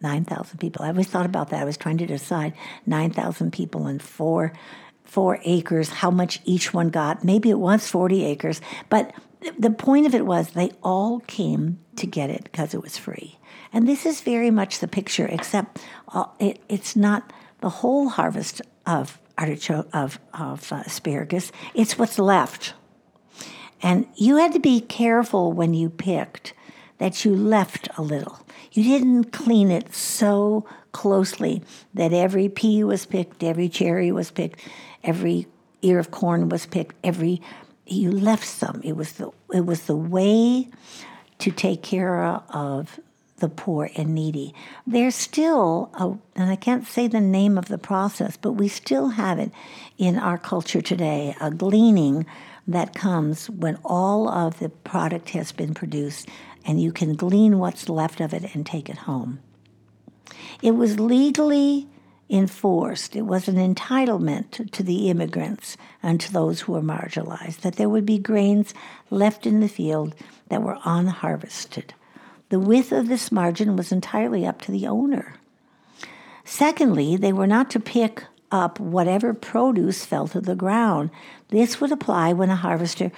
9,000 0.00 0.58
people. 0.58 0.84
I 0.84 0.88
always 0.88 1.08
thought 1.08 1.26
about 1.26 1.50
that. 1.50 1.60
I 1.60 1.64
was 1.64 1.76
trying 1.76 1.98
to 1.98 2.06
decide 2.06 2.54
9,000 2.86 3.52
people 3.52 3.86
in 3.86 3.98
four, 3.98 4.52
four 5.08 5.40
acres, 5.44 5.88
how 5.88 6.10
much 6.10 6.40
each 6.44 6.74
one 6.74 6.90
got. 6.90 7.24
Maybe 7.24 7.48
it 7.50 7.58
was 7.58 7.88
40 7.88 8.24
acres. 8.24 8.60
But 8.90 9.12
the 9.58 9.70
point 9.70 10.06
of 10.06 10.14
it 10.14 10.26
was 10.26 10.50
they 10.50 10.70
all 10.82 11.20
came 11.20 11.78
to 11.96 12.06
get 12.06 12.30
it 12.30 12.44
because 12.44 12.74
it 12.74 12.82
was 12.82 12.98
free. 12.98 13.38
And 13.72 13.88
this 13.88 14.04
is 14.04 14.20
very 14.20 14.50
much 14.50 14.78
the 14.78 14.86
picture, 14.86 15.26
except 15.26 15.82
uh, 16.08 16.26
it, 16.38 16.60
it's 16.68 16.94
not 16.94 17.32
the 17.60 17.70
whole 17.70 18.10
harvest 18.10 18.60
of 18.86 19.18
artichoke 19.38 19.88
of, 19.94 20.20
of 20.34 20.70
asparagus. 20.72 21.52
It's 21.74 21.98
what's 21.98 22.18
left. 22.18 22.74
And 23.82 24.06
you 24.14 24.36
had 24.36 24.52
to 24.52 24.60
be 24.60 24.80
careful 24.80 25.52
when 25.52 25.72
you 25.72 25.88
picked 25.88 26.52
that 26.98 27.24
you 27.24 27.34
left 27.34 27.88
a 27.96 28.02
little. 28.02 28.40
You 28.72 28.82
didn't 28.82 29.32
clean 29.32 29.70
it 29.70 29.94
so 29.94 30.66
closely 30.92 31.62
that 31.94 32.12
every 32.12 32.48
pea 32.48 32.84
was 32.84 33.06
picked, 33.06 33.42
every 33.42 33.68
cherry 33.68 34.10
was 34.12 34.30
picked, 34.30 34.60
every 35.02 35.46
ear 35.82 35.98
of 35.98 36.10
corn 36.10 36.48
was 36.48 36.66
picked, 36.66 36.96
every 37.04 37.40
you 37.86 38.10
left 38.10 38.46
some. 38.46 38.80
It 38.84 38.96
was 38.96 39.12
the 39.12 39.30
it 39.52 39.64
was 39.64 39.86
the 39.86 39.96
way 39.96 40.68
to 41.38 41.50
take 41.50 41.82
care 41.82 42.22
of 42.24 43.00
the 43.38 43.48
poor 43.48 43.90
and 43.94 44.14
needy. 44.14 44.54
There's 44.86 45.14
still, 45.14 45.90
a, 45.94 46.18
and 46.38 46.50
I 46.50 46.56
can't 46.56 46.86
say 46.86 47.06
the 47.06 47.20
name 47.20 47.56
of 47.56 47.68
the 47.68 47.78
process, 47.78 48.36
but 48.36 48.52
we 48.52 48.68
still 48.68 49.10
have 49.10 49.38
it 49.38 49.52
in 49.96 50.18
our 50.18 50.38
culture 50.38 50.80
today, 50.80 51.36
a 51.40 51.50
gleaning 51.50 52.26
that 52.66 52.94
comes 52.94 53.48
when 53.48 53.78
all 53.84 54.28
of 54.28 54.58
the 54.58 54.68
product 54.68 55.30
has 55.30 55.52
been 55.52 55.72
produced 55.72 56.28
and 56.64 56.80
you 56.82 56.92
can 56.92 57.14
glean 57.14 57.58
what's 57.58 57.88
left 57.88 58.20
of 58.20 58.34
it 58.34 58.54
and 58.54 58.66
take 58.66 58.88
it 58.88 58.98
home. 58.98 59.40
It 60.60 60.72
was 60.72 61.00
legally 61.00 61.88
enforced, 62.30 63.16
it 63.16 63.22
was 63.22 63.48
an 63.48 63.56
entitlement 63.56 64.70
to 64.70 64.82
the 64.82 65.08
immigrants 65.08 65.76
and 66.02 66.20
to 66.20 66.32
those 66.32 66.60
who 66.60 66.72
were 66.72 66.82
marginalized 66.82 67.60
that 67.60 67.76
there 67.76 67.88
would 67.88 68.06
be 68.06 68.18
grains 68.18 68.74
left 69.10 69.46
in 69.46 69.60
the 69.60 69.68
field 69.68 70.14
that 70.48 70.62
were 70.62 70.78
unharvested. 70.84 71.94
The 72.50 72.58
width 72.58 72.92
of 72.92 73.08
this 73.08 73.30
margin 73.30 73.76
was 73.76 73.92
entirely 73.92 74.46
up 74.46 74.60
to 74.62 74.72
the 74.72 74.86
owner. 74.86 75.34
Secondly, 76.44 77.16
they 77.16 77.32
were 77.32 77.46
not 77.46 77.70
to 77.70 77.80
pick 77.80 78.24
up 78.50 78.80
whatever 78.80 79.34
produce 79.34 80.04
fell 80.04 80.28
to 80.28 80.40
the 80.40 80.54
ground. 80.54 81.10
This 81.48 81.80
would 81.80 81.92
apply 81.92 82.32
when 82.32 82.48
a 82.48 82.56
harvester 82.56 83.12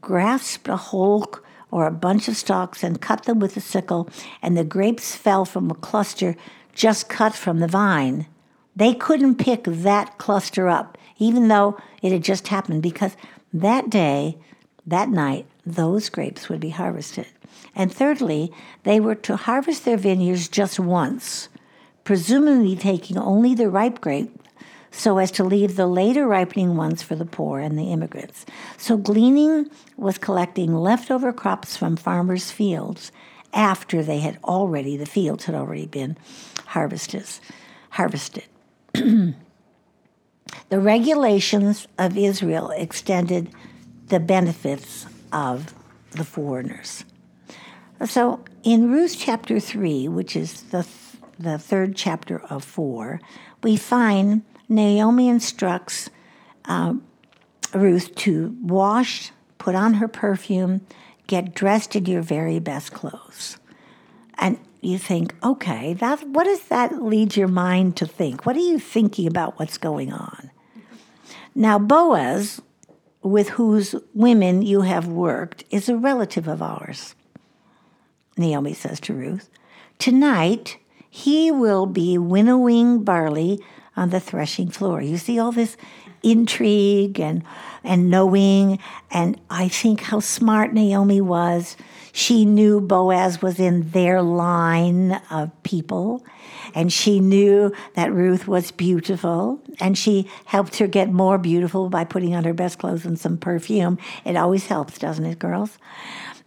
grasped 0.00 0.68
a 0.68 0.76
whole 0.76 1.26
or 1.72 1.86
a 1.86 1.90
bunch 1.90 2.28
of 2.28 2.36
stalks 2.36 2.84
and 2.84 3.00
cut 3.00 3.24
them 3.24 3.40
with 3.40 3.56
a 3.56 3.60
sickle, 3.60 4.08
and 4.40 4.56
the 4.56 4.64
grapes 4.64 5.16
fell 5.16 5.44
from 5.44 5.70
a 5.70 5.74
cluster 5.74 6.36
just 6.72 7.08
cut 7.08 7.34
from 7.34 7.58
the 7.58 7.66
vine. 7.66 8.26
They 8.76 8.92
couldn't 8.92 9.36
pick 9.36 9.64
that 9.64 10.18
cluster 10.18 10.68
up, 10.68 10.98
even 11.18 11.48
though 11.48 11.78
it 12.02 12.12
had 12.12 12.22
just 12.22 12.48
happened, 12.48 12.82
because 12.82 13.16
that 13.52 13.88
day, 13.88 14.36
that 14.86 15.08
night, 15.08 15.46
those 15.64 16.10
grapes 16.10 16.48
would 16.48 16.60
be 16.60 16.70
harvested. 16.70 17.26
And 17.74 17.92
thirdly, 17.92 18.52
they 18.82 19.00
were 19.00 19.14
to 19.14 19.36
harvest 19.36 19.84
their 19.84 19.96
vineyards 19.96 20.48
just 20.48 20.78
once, 20.78 21.48
presumably 22.04 22.76
taking 22.76 23.16
only 23.16 23.54
the 23.54 23.70
ripe 23.70 24.00
grape 24.00 24.30
so 24.90 25.18
as 25.18 25.30
to 25.30 25.44
leave 25.44 25.76
the 25.76 25.86
later 25.86 26.26
ripening 26.26 26.76
ones 26.76 27.02
for 27.02 27.14
the 27.14 27.24
poor 27.24 27.58
and 27.58 27.78
the 27.78 27.92
immigrants. 27.92 28.46
So 28.78 28.96
gleaning 28.96 29.70
was 29.96 30.18
collecting 30.18 30.74
leftover 30.74 31.32
crops 31.32 31.76
from 31.76 31.96
farmers' 31.96 32.50
fields 32.50 33.12
after 33.52 34.02
they 34.02 34.20
had 34.20 34.38
already, 34.44 34.96
the 34.96 35.06
fields 35.06 35.44
had 35.44 35.54
already 35.54 35.86
been 35.86 36.16
harvested. 36.66 37.26
harvested. 37.90 38.44
the 40.68 40.80
regulations 40.80 41.86
of 41.98 42.16
Israel 42.16 42.70
extended 42.70 43.50
the 44.08 44.20
benefits 44.20 45.06
of 45.32 45.74
the 46.12 46.24
foreigners. 46.24 47.04
So 48.04 48.44
in 48.62 48.90
Ruth 48.90 49.16
chapter 49.18 49.58
3, 49.58 50.08
which 50.08 50.36
is 50.36 50.62
the, 50.62 50.82
th- 50.82 51.22
the 51.38 51.58
third 51.58 51.96
chapter 51.96 52.40
of 52.50 52.64
4, 52.64 53.20
we 53.62 53.76
find 53.76 54.42
Naomi 54.68 55.28
instructs 55.28 56.10
uh, 56.66 56.94
Ruth 57.74 58.14
to 58.16 58.56
wash, 58.62 59.32
put 59.58 59.74
on 59.74 59.94
her 59.94 60.08
perfume, 60.08 60.82
get 61.26 61.54
dressed 61.54 61.96
in 61.96 62.06
your 62.06 62.22
very 62.22 62.58
best 62.58 62.92
clothes. 62.92 63.58
And 64.38 64.58
you 64.86 64.98
think, 64.98 65.34
okay, 65.42 65.94
that, 65.94 66.26
what 66.28 66.44
does 66.44 66.64
that 66.68 67.02
lead 67.02 67.36
your 67.36 67.48
mind 67.48 67.96
to 67.96 68.06
think? 68.06 68.46
What 68.46 68.56
are 68.56 68.60
you 68.60 68.78
thinking 68.78 69.26
about 69.26 69.58
what's 69.58 69.78
going 69.78 70.12
on? 70.12 70.50
Now, 71.54 71.78
Boaz, 71.78 72.60
with 73.22 73.50
whose 73.50 73.94
women 74.14 74.62
you 74.62 74.82
have 74.82 75.08
worked, 75.08 75.64
is 75.70 75.88
a 75.88 75.96
relative 75.96 76.46
of 76.48 76.62
ours. 76.62 77.14
Naomi 78.36 78.74
says 78.74 79.00
to 79.00 79.14
Ruth. 79.14 79.48
Tonight, 79.98 80.78
he 81.08 81.50
will 81.50 81.86
be 81.86 82.18
winnowing 82.18 83.02
barley 83.02 83.60
on 83.96 84.10
the 84.10 84.20
threshing 84.20 84.68
floor. 84.68 85.00
You 85.00 85.16
see 85.16 85.38
all 85.38 85.52
this 85.52 85.76
intrigue 86.30 87.20
and, 87.20 87.42
and 87.84 88.10
knowing, 88.10 88.78
and 89.10 89.40
I 89.48 89.68
think 89.68 90.00
how 90.00 90.20
smart 90.20 90.72
Naomi 90.72 91.20
was. 91.20 91.76
She 92.12 92.44
knew 92.44 92.80
Boaz 92.80 93.42
was 93.42 93.60
in 93.60 93.90
their 93.90 94.22
line 94.22 95.20
of 95.30 95.50
people, 95.62 96.24
and 96.74 96.92
she 96.92 97.20
knew 97.20 97.72
that 97.94 98.12
Ruth 98.12 98.48
was 98.48 98.70
beautiful, 98.70 99.60
and 99.80 99.96
she 99.96 100.28
helped 100.46 100.78
her 100.78 100.86
get 100.86 101.12
more 101.12 101.36
beautiful 101.36 101.90
by 101.90 102.04
putting 102.04 102.34
on 102.34 102.44
her 102.44 102.54
best 102.54 102.78
clothes 102.78 103.04
and 103.04 103.18
some 103.18 103.36
perfume. 103.36 103.98
It 104.24 104.36
always 104.36 104.66
helps, 104.66 104.98
doesn't 104.98 105.26
it, 105.26 105.38
girls? 105.38 105.78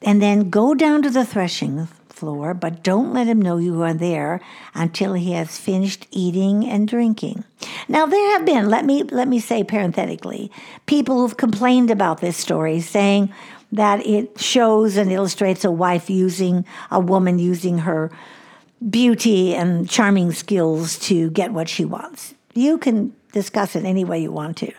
and 0.01 0.21
then 0.21 0.50
go 0.50 0.74
down 0.74 1.01
to 1.01 1.09
the 1.09 1.25
threshing 1.25 1.88
floor, 2.20 2.54
but 2.54 2.84
don't 2.84 3.14
let 3.14 3.28
him 3.28 3.42
know 3.42 3.58
you 3.58 3.82
are 3.82 3.94
there 3.94 4.42
until 4.74 5.14
he 5.14 5.32
has 5.32 5.58
finished 5.58 6.06
eating 6.12 6.68
and 6.68 6.88
drinking. 6.88 7.44
Now 7.88 8.06
there 8.06 8.32
have 8.38 8.46
been, 8.46 8.70
let 8.70 8.86
me 8.86 9.04
let 9.04 9.28
me 9.28 9.40
say 9.40 9.64
parenthetically, 9.64 10.52
people 10.86 11.16
who've 11.16 11.38
complained 11.38 11.90
about 11.90 12.20
this 12.20 12.38
story 12.38 12.82
saying 12.82 13.34
that 13.72 14.06
it 14.06 14.40
shows 14.40 14.98
and 14.98 15.12
illustrates 15.12 15.64
a 15.64 15.72
wife 15.72 16.10
using 16.10 16.66
a 16.92 17.00
woman 17.00 17.40
using 17.40 17.80
her 17.80 18.12
beauty 18.90 19.56
and 19.56 19.90
charming 19.90 20.32
skills 20.32 20.98
to 21.00 21.30
get 21.32 21.54
what 21.54 21.70
she 21.70 21.86
wants. 21.86 22.34
You 22.54 22.78
can 22.78 23.14
discuss 23.32 23.76
it 23.76 23.86
any 23.86 24.04
way 24.04 24.22
you 24.22 24.32
want 24.32 24.58
to. 24.58 24.72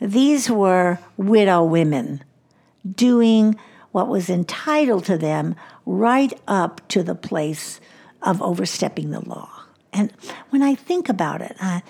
These 0.00 0.50
were 0.50 0.98
widow 1.16 1.64
women 1.64 2.22
doing 2.94 3.58
what 3.92 4.08
was 4.08 4.28
entitled 4.28 5.04
to 5.06 5.18
them 5.18 5.54
right 5.86 6.38
up 6.46 6.86
to 6.88 7.02
the 7.02 7.14
place 7.14 7.80
of 8.22 8.42
overstepping 8.42 9.10
the 9.10 9.20
law. 9.20 9.50
And 9.92 10.12
when 10.50 10.62
I 10.62 10.74
think 10.74 11.08
about 11.08 11.40
it, 11.40 11.56
uh, 11.60 11.80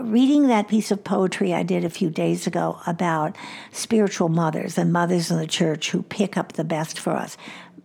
reading 0.00 0.48
that 0.48 0.68
piece 0.68 0.90
of 0.90 1.04
poetry 1.04 1.54
I 1.54 1.62
did 1.62 1.84
a 1.84 1.90
few 1.90 2.10
days 2.10 2.46
ago 2.46 2.80
about 2.86 3.36
spiritual 3.72 4.28
mothers 4.28 4.78
and 4.78 4.92
mothers 4.92 5.30
in 5.30 5.38
the 5.38 5.46
church 5.46 5.90
who 5.90 6.02
pick 6.02 6.36
up 6.36 6.52
the 6.52 6.64
best 6.64 6.98
for 6.98 7.12
us, 7.12 7.36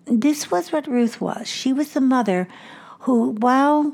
this 0.05 0.49
was 0.49 0.71
what 0.71 0.87
Ruth 0.87 1.21
was. 1.21 1.47
She 1.47 1.73
was 1.73 1.93
the 1.93 2.01
mother 2.01 2.47
who, 2.99 3.31
while 3.31 3.93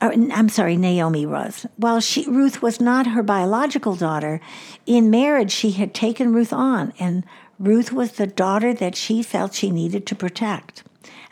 or, 0.00 0.12
I'm 0.12 0.48
sorry, 0.48 0.76
Naomi 0.76 1.24
was. 1.24 1.66
While 1.76 2.00
she, 2.00 2.28
Ruth 2.28 2.60
was 2.60 2.80
not 2.80 3.06
her 3.06 3.22
biological 3.22 3.94
daughter, 3.94 4.40
in 4.86 5.08
marriage 5.08 5.52
she 5.52 5.70
had 5.72 5.94
taken 5.94 6.34
Ruth 6.34 6.52
on 6.52 6.92
and 6.98 7.24
Ruth 7.58 7.92
was 7.92 8.12
the 8.12 8.26
daughter 8.26 8.74
that 8.74 8.96
she 8.96 9.22
felt 9.22 9.54
she 9.54 9.70
needed 9.70 10.06
to 10.06 10.14
protect. 10.14 10.82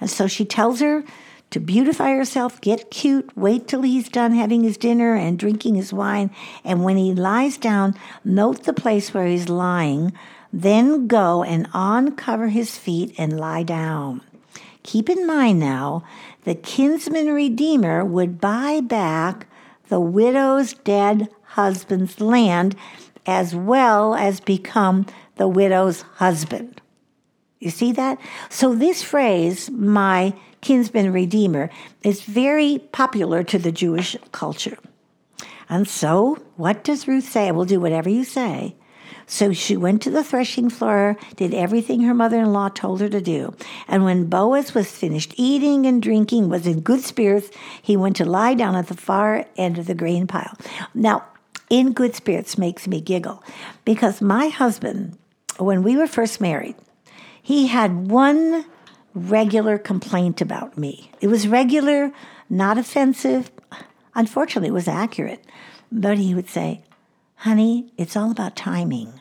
And 0.01 0.11
so 0.11 0.27
she 0.27 0.45
tells 0.45 0.81
her 0.81 1.05
to 1.51 1.61
beautify 1.61 2.11
herself, 2.11 2.61
get 2.61 2.91
cute, 2.91 3.37
wait 3.37 3.69
till 3.69 3.83
he's 3.83 4.09
done 4.09 4.33
having 4.33 4.63
his 4.63 4.77
dinner 4.77 5.15
and 5.15 5.39
drinking 5.39 5.75
his 5.75 5.93
wine. 5.93 6.31
And 6.65 6.83
when 6.83 6.97
he 6.97 7.13
lies 7.15 7.59
down, 7.59 7.95
note 8.25 8.65
the 8.65 8.73
place 8.73 9.13
where 9.13 9.27
he's 9.27 9.49
lying, 9.49 10.13
then 10.53 11.07
go 11.07 11.43
and 11.43 11.69
uncover 11.75 12.49
his 12.49 12.79
feet 12.79 13.15
and 13.19 13.39
lie 13.39 13.63
down. 13.63 14.23
Keep 14.83 15.11
in 15.11 15.27
mind 15.27 15.61
now, 15.61 16.05
the 16.45 16.55
kinsman 16.55 17.33
redeemer 17.33 18.05
would 18.05 18.41
buy 18.41 18.81
back 18.81 19.47
the 19.89 20.01
widow's 20.01 20.73
dead 20.73 21.29
husband's 21.43 22.21
land 22.21 22.75
as 23.27 23.55
well 23.55 24.15
as 24.15 24.41
become 24.41 25.07
the 25.43 25.49
widow's 25.49 26.03
husband. 26.23 26.81
You 27.59 27.71
see 27.71 27.91
that? 27.95 28.21
So, 28.49 28.77
this 28.77 29.03
phrase, 29.03 29.69
my 29.71 30.35
kinsman 30.61 31.13
redeemer, 31.13 31.69
is 32.05 32.23
very 32.23 32.79
popular 32.93 33.43
to 33.43 33.59
the 33.59 33.73
Jewish 33.73 34.17
culture. 34.31 34.79
And 35.69 35.89
so, 35.89 36.39
what 36.55 36.85
does 36.85 37.09
Ruth 37.09 37.29
say? 37.29 37.49
I 37.49 37.51
will 37.51 37.65
do 37.65 37.81
whatever 37.81 38.09
you 38.09 38.23
say. 38.23 38.77
So 39.27 39.53
she 39.53 39.77
went 39.77 40.01
to 40.03 40.11
the 40.11 40.23
threshing 40.23 40.71
floor, 40.71 41.17
did 41.35 41.55
everything 41.55 42.03
her 42.03 42.15
mother 42.15 42.39
in 42.39 42.53
law 42.53 42.69
told 42.69 43.01
her 43.01 43.09
to 43.09 43.21
do. 43.21 43.53
And 43.89 44.05
when 44.05 44.27
Boaz 44.27 44.75
was 44.75 44.93
finished 44.93 45.35
eating 45.37 45.87
and 45.87 46.01
drinking, 46.01 46.51
was 46.51 46.69
in 46.69 46.83
good 46.83 47.01
spirits, 47.01 47.51
he 47.81 47.97
went 47.97 48.15
to 48.17 48.25
lie 48.25 48.55
down 48.55 48.77
at 48.77 48.87
the 48.87 48.97
far 48.97 49.45
end 49.57 49.79
of 49.79 49.87
the 49.87 49.95
grain 49.95 50.29
pile. 50.29 50.57
Now, 50.95 51.25
in 51.69 51.93
good 51.93 52.15
spirits 52.15 52.59
makes 52.59 52.87
me 52.87 53.01
giggle 53.01 53.43
because 53.85 54.21
my 54.21 54.49
husband, 54.49 55.17
when 55.65 55.83
we 55.83 55.97
were 55.97 56.07
first 56.07 56.41
married, 56.41 56.77
he 57.43 57.67
had 57.67 58.09
one 58.09 58.65
regular 59.15 59.79
complaint 59.79 60.41
about 60.41 60.79
me. 60.79 61.11
It 61.21 61.29
was 61.29 61.47
regular, 61.49 62.13
not 62.49 62.79
offensive. 62.79 63.51
Unfortunately, 64.15 64.69
it 64.69 64.73
was 64.73 64.89
accurate. 64.89 65.45
But 65.91 66.19
he 66.19 66.35
would 66.35 66.49
say, 66.49 66.83
honey, 67.37 67.93
it's 67.99 68.17
all 68.17 68.31
about 68.31 68.57
timing. 68.57 69.21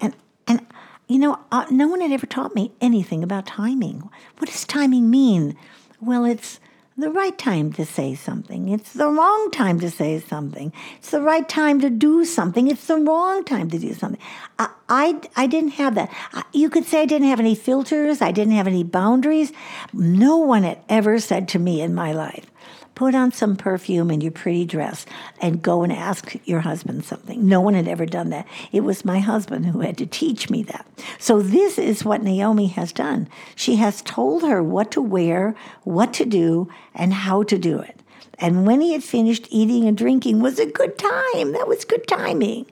And 0.00 0.14
and 0.46 0.66
you 1.08 1.18
know, 1.18 1.38
uh, 1.50 1.66
no 1.70 1.88
one 1.88 2.00
had 2.00 2.12
ever 2.12 2.26
taught 2.26 2.54
me 2.54 2.72
anything 2.80 3.22
about 3.22 3.46
timing. 3.46 4.08
What 4.38 4.50
does 4.50 4.64
timing 4.64 5.10
mean? 5.10 5.56
Well, 6.00 6.24
it's 6.24 6.60
the 6.96 7.10
right 7.10 7.36
time 7.38 7.72
to 7.72 7.84
say 7.86 8.14
something. 8.14 8.68
It's 8.68 8.92
the 8.92 9.08
wrong 9.08 9.50
time 9.50 9.80
to 9.80 9.90
say 9.90 10.20
something. 10.20 10.72
It's 10.98 11.10
the 11.10 11.22
right 11.22 11.48
time 11.48 11.80
to 11.80 11.90
do 11.90 12.24
something. 12.24 12.68
It's 12.68 12.86
the 12.86 12.98
wrong 12.98 13.44
time 13.44 13.70
to 13.70 13.78
do 13.78 13.94
something. 13.94 14.20
I, 14.58 14.68
I, 14.88 15.20
I 15.36 15.46
didn't 15.46 15.72
have 15.72 15.94
that. 15.94 16.12
You 16.52 16.68
could 16.68 16.84
say 16.84 17.02
I 17.02 17.06
didn't 17.06 17.28
have 17.28 17.40
any 17.40 17.54
filters. 17.54 18.20
I 18.20 18.30
didn't 18.30 18.54
have 18.54 18.66
any 18.66 18.84
boundaries. 18.84 19.52
No 19.92 20.36
one 20.36 20.64
had 20.64 20.80
ever 20.88 21.18
said 21.18 21.48
to 21.48 21.58
me 21.58 21.80
in 21.80 21.94
my 21.94 22.12
life, 22.12 22.50
put 22.94 23.14
on 23.14 23.32
some 23.32 23.56
perfume 23.56 24.10
and 24.10 24.22
your 24.22 24.32
pretty 24.32 24.64
dress 24.64 25.06
and 25.40 25.62
go 25.62 25.82
and 25.82 25.92
ask 25.92 26.36
your 26.44 26.60
husband 26.60 27.04
something. 27.04 27.46
No 27.46 27.60
one 27.60 27.74
had 27.74 27.88
ever 27.88 28.06
done 28.06 28.30
that. 28.30 28.46
It 28.70 28.80
was 28.80 29.04
my 29.04 29.18
husband 29.18 29.66
who 29.66 29.80
had 29.80 29.98
to 29.98 30.06
teach 30.06 30.50
me 30.50 30.62
that. 30.64 30.86
So, 31.18 31.40
this 31.40 31.78
is 31.78 32.04
what 32.04 32.22
Naomi 32.22 32.66
has 32.68 32.92
done. 32.92 33.28
She 33.54 33.76
has 33.76 34.02
told 34.02 34.42
her 34.42 34.62
what 34.62 34.90
to 34.92 35.00
wear, 35.00 35.54
what 35.82 36.12
to 36.14 36.24
do, 36.24 36.68
and 36.94 37.12
how 37.12 37.42
to 37.44 37.58
do 37.58 37.78
it. 37.78 38.00
And 38.38 38.66
when 38.66 38.80
he 38.80 38.92
had 38.92 39.04
finished 39.04 39.46
eating 39.50 39.86
and 39.86 39.96
drinking 39.96 40.40
was 40.40 40.58
a 40.58 40.66
good 40.66 40.98
time. 40.98 41.52
That 41.52 41.68
was 41.68 41.84
good 41.84 42.06
timing. 42.08 42.66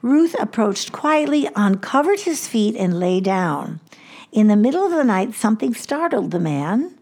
Ruth 0.00 0.36
approached 0.38 0.92
quietly, 0.92 1.48
uncovered 1.56 2.20
his 2.20 2.46
feet, 2.46 2.76
and 2.76 3.00
lay 3.00 3.20
down. 3.20 3.80
In 4.30 4.46
the 4.46 4.56
middle 4.56 4.84
of 4.84 4.92
the 4.92 5.04
night, 5.04 5.34
something 5.34 5.74
startled 5.74 6.30
the 6.30 6.38
man. 6.38 6.94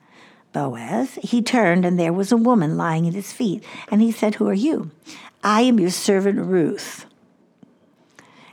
Boaz. 0.56 1.18
He 1.22 1.42
turned, 1.42 1.84
and 1.84 1.98
there 1.98 2.14
was 2.14 2.32
a 2.32 2.36
woman 2.38 2.78
lying 2.78 3.06
at 3.06 3.12
his 3.12 3.30
feet. 3.30 3.62
And 3.90 4.00
he 4.00 4.10
said, 4.10 4.36
Who 4.36 4.48
are 4.48 4.54
you? 4.54 4.90
I 5.44 5.60
am 5.60 5.78
your 5.78 5.90
servant 5.90 6.38
Ruth. 6.38 7.04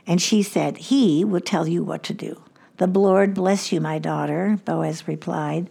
And 0.06 0.20
she 0.20 0.42
said, 0.42 0.76
He 0.76 1.24
will 1.24 1.40
tell 1.40 1.66
you 1.66 1.82
what 1.82 2.02
to 2.02 2.12
do. 2.12 2.42
The 2.76 2.86
Lord 2.86 3.32
bless 3.32 3.72
you, 3.72 3.80
my 3.80 3.98
daughter, 3.98 4.58
Boaz 4.66 5.08
replied. 5.08 5.70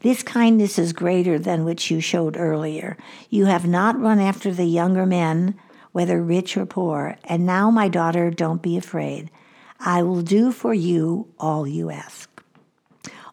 This 0.00 0.22
kindness 0.22 0.78
is 0.78 0.92
greater 0.92 1.38
than 1.38 1.64
which 1.64 1.90
you 1.90 2.02
showed 2.02 2.36
earlier. 2.36 2.98
You 3.30 3.46
have 3.46 3.66
not 3.66 3.98
run 3.98 4.20
after 4.20 4.52
the 4.52 4.66
younger 4.66 5.06
men, 5.06 5.58
whether 5.92 6.22
rich 6.22 6.58
or 6.58 6.66
poor. 6.66 7.16
And 7.24 7.46
now, 7.46 7.70
my 7.70 7.88
daughter, 7.88 8.30
don't 8.30 8.60
be 8.60 8.76
afraid. 8.76 9.30
I 9.78 10.02
will 10.02 10.20
do 10.20 10.52
for 10.52 10.74
you 10.74 11.28
all 11.38 11.66
you 11.66 11.88
ask. 11.88 12.29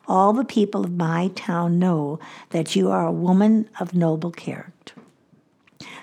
All 0.08 0.32
the 0.32 0.46
people 0.46 0.86
of 0.86 0.92
my 0.92 1.30
town 1.36 1.80
know 1.80 2.20
that 2.52 2.76
you 2.76 2.90
are 2.90 3.06
a 3.06 3.12
woman 3.12 3.70
of 3.80 3.94
noble 3.94 4.32
character. 4.32 4.94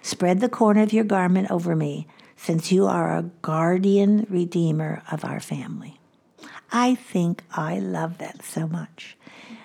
Spread 0.03 0.41
the 0.41 0.49
corner 0.49 0.83
of 0.83 0.93
your 0.93 1.05
garment 1.05 1.51
over 1.51 1.75
me, 1.75 2.07
since 2.37 2.71
you 2.71 2.85
are 2.87 3.17
a 3.17 3.31
guardian 3.41 4.27
redeemer 4.29 5.03
of 5.11 5.25
our 5.25 5.41
family. 5.41 5.99
I 6.71 6.95
think 6.95 7.43
I 7.53 7.79
love 7.79 8.19
that 8.19 8.45
so 8.45 8.67
much. 8.67 9.17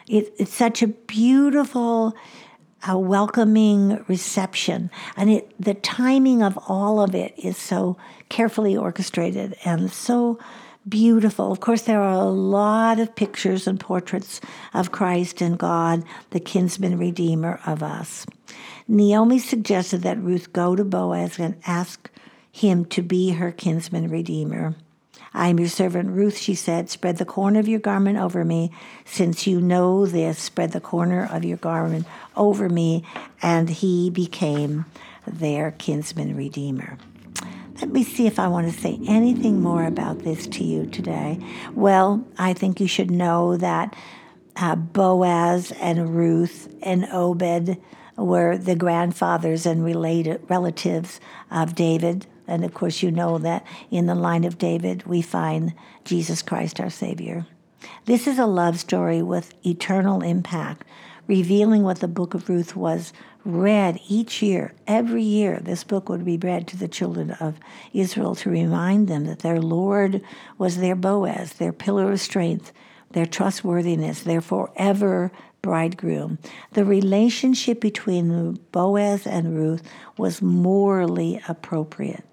It, 0.08 0.34
it's 0.38 0.54
such 0.54 0.82
a 0.82 0.88
beautiful, 0.88 2.16
a 2.88 2.98
welcoming 2.98 4.06
reception, 4.08 4.90
and 5.18 5.30
it, 5.30 5.54
the 5.60 5.74
timing 5.74 6.42
of 6.42 6.58
all 6.68 7.02
of 7.02 7.14
it 7.14 7.34
is 7.38 7.58
so 7.58 7.98
carefully 8.30 8.78
orchestrated 8.78 9.58
and 9.66 9.92
so 9.92 10.40
beautiful. 10.88 11.52
Of 11.52 11.60
course, 11.60 11.84
there 11.84 12.02
are 12.02 12.14
a 12.14 12.30
lot 12.30 13.00
of 13.00 13.16
pictures 13.16 13.68
and 13.68 13.80
portraits 13.80 14.42
of 14.74 14.92
Christ 14.92 15.42
and 15.42 15.58
God, 15.58 16.04
the 16.30 16.40
kinsman 16.40 16.98
redeemer 16.98 17.60
of 17.66 17.84
us. 17.84 18.26
Naomi 18.88 19.40
suggested 19.40 20.02
that 20.02 20.22
Ruth 20.22 20.52
go 20.54 20.76
to 20.76 20.84
Boaz 20.84 21.38
and 21.38 21.62
ask 21.66 22.10
him 22.52 22.86
to 22.86 23.02
be 23.02 23.32
her 23.32 23.52
kinsman 23.52 24.10
redeemer. 24.10 24.76
I 25.34 25.50
am 25.50 25.60
your 25.60 25.70
servant 25.70 26.10
Ruth, 26.10 26.38
she 26.38 26.56
said. 26.56 26.90
Spread 26.90 27.18
the 27.18 27.26
corner 27.26 27.60
of 27.60 27.68
your 27.68 27.80
garment 27.80 28.18
over 28.18 28.44
me. 28.44 28.72
Since 29.06 29.46
you 29.46 29.62
know 29.62 30.08
this, 30.08 30.40
spread 30.40 30.72
the 30.72 30.82
corner 30.82 31.30
of 31.32 31.46
your 31.46 31.58
garment 31.58 32.08
over 32.36 32.68
me. 32.68 33.04
And 33.42 33.70
he 33.70 34.10
became 34.10 34.86
their 35.28 35.72
kinsman 35.72 36.36
redeemer. 36.36 36.98
Let 37.82 37.92
me 37.92 38.04
see 38.04 38.28
if 38.28 38.40
I 38.40 38.50
want 38.50 38.72
to 38.72 38.78
say 38.78 39.00
anything 39.08 39.62
more 39.62 39.86
about 39.86 40.20
this 40.20 40.48
to 40.48 40.66
you 40.66 40.86
today. 40.86 41.40
Well, 41.74 42.28
I 42.38 42.52
think 42.52 42.82
you 42.82 42.88
should 42.88 43.10
know 43.10 43.56
that 43.56 43.96
uh, 44.58 44.76
Boaz 44.76 45.72
and 45.80 46.14
Ruth 46.14 46.68
and 46.82 47.06
Obed 47.06 47.78
were 48.18 48.58
the 48.58 48.76
grandfathers 48.76 49.66
and 49.66 49.86
related 49.86 50.42
relatives 50.50 51.22
of 51.50 51.74
David. 51.74 52.28
And 52.48 52.66
of 52.66 52.74
course, 52.74 53.02
you 53.02 53.12
know 53.12 53.38
that 53.38 53.66
in 53.90 54.08
the 54.08 54.16
line 54.16 54.44
of 54.44 54.58
David, 54.58 55.06
we 55.06 55.22
find 55.22 55.74
Jesus 56.04 56.42
Christ, 56.42 56.82
our 56.82 56.90
Savior. 56.90 57.46
This 58.06 58.28
is 58.28 58.38
a 58.38 58.46
love 58.46 58.78
story 58.78 59.22
with 59.22 59.54
eternal 59.66 60.22
impact, 60.22 60.86
revealing 61.28 61.84
what 61.84 62.02
the 62.02 62.10
book 62.10 62.34
of 62.34 62.50
Ruth 62.50 62.76
was 62.76 63.14
read 63.46 64.00
each 64.08 64.42
year, 64.42 64.74
every 64.86 65.24
year, 65.24 65.60
this 65.60 65.84
book 65.84 66.10
would 66.10 66.26
be 66.26 66.38
read 66.38 66.68
to 66.68 66.78
the 66.78 66.88
children 66.88 67.32
of 67.32 67.60
Israel 67.94 68.36
to 68.36 68.50
remind 68.50 69.08
them 69.08 69.26
that 69.26 69.40
their 69.40 69.62
Lord 69.62 70.22
was 70.58 70.78
their 70.78 70.96
Boaz, 70.96 71.54
their 71.54 71.74
pillar 71.74 72.12
of 72.12 72.20
strength, 72.20 72.74
their 73.12 73.26
trustworthiness, 73.26 74.22
their 74.24 74.42
forever 74.42 75.32
bridegroom. 75.62 76.38
The 76.72 76.86
relationship 76.86 77.82
between 77.82 78.60
Boaz 78.72 79.26
and 79.26 79.56
Ruth 79.56 79.84
was 80.18 80.42
morally 80.42 81.42
appropriate. 81.48 82.24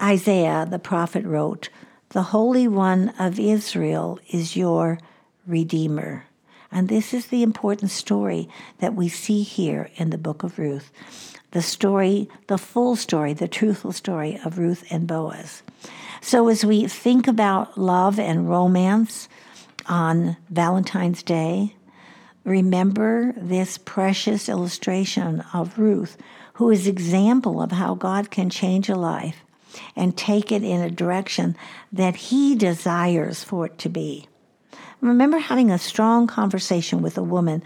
Isaiah 0.00 0.66
the 0.68 0.78
prophet 0.78 1.24
wrote, 1.24 1.68
The 2.10 2.22
Holy 2.22 2.66
One 2.66 3.10
of 3.18 3.38
Israel 3.38 4.18
is 4.28 4.56
your 4.56 4.98
Redeemer. 5.46 6.26
And 6.72 6.88
this 6.88 7.12
is 7.12 7.26
the 7.26 7.42
important 7.42 7.90
story 7.90 8.48
that 8.78 8.94
we 8.94 9.08
see 9.08 9.42
here 9.42 9.90
in 9.96 10.10
the 10.10 10.18
book 10.18 10.42
of 10.42 10.58
Ruth 10.58 10.90
the 11.52 11.60
story, 11.60 12.30
the 12.46 12.56
full 12.56 12.96
story, 12.96 13.34
the 13.34 13.46
truthful 13.46 13.92
story 13.92 14.40
of 14.42 14.56
Ruth 14.56 14.84
and 14.90 15.06
Boaz. 15.06 15.62
So, 16.22 16.48
as 16.48 16.64
we 16.64 16.88
think 16.88 17.28
about 17.28 17.76
love 17.76 18.18
and 18.18 18.48
romance 18.48 19.28
on 19.86 20.38
Valentine's 20.48 21.22
Day, 21.22 21.74
remember 22.44 23.34
this 23.36 23.76
precious 23.76 24.48
illustration 24.48 25.44
of 25.52 25.78
Ruth, 25.78 26.16
who 26.54 26.70
is 26.70 26.86
example 26.86 27.60
of 27.60 27.72
how 27.72 27.96
God 27.96 28.30
can 28.30 28.48
change 28.48 28.88
a 28.88 28.94
life 28.96 29.44
and 29.94 30.16
take 30.16 30.50
it 30.50 30.62
in 30.62 30.80
a 30.80 30.90
direction 30.90 31.54
that 31.92 32.16
he 32.16 32.54
desires 32.54 33.44
for 33.44 33.66
it 33.66 33.78
to 33.78 33.90
be 33.90 34.26
remember 35.02 35.38
having 35.38 35.70
a 35.70 35.78
strong 35.78 36.26
conversation 36.26 37.02
with 37.02 37.18
a 37.18 37.22
woman 37.22 37.62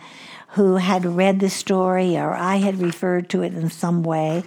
who 0.51 0.77
had 0.77 1.05
read 1.05 1.39
the 1.39 1.51
story 1.51 2.17
or 2.17 2.33
I 2.33 2.57
had 2.57 2.81
referred 2.81 3.29
to 3.31 3.43
it 3.43 3.55
in 3.55 3.71
some 3.71 4.03
way, 4.03 4.43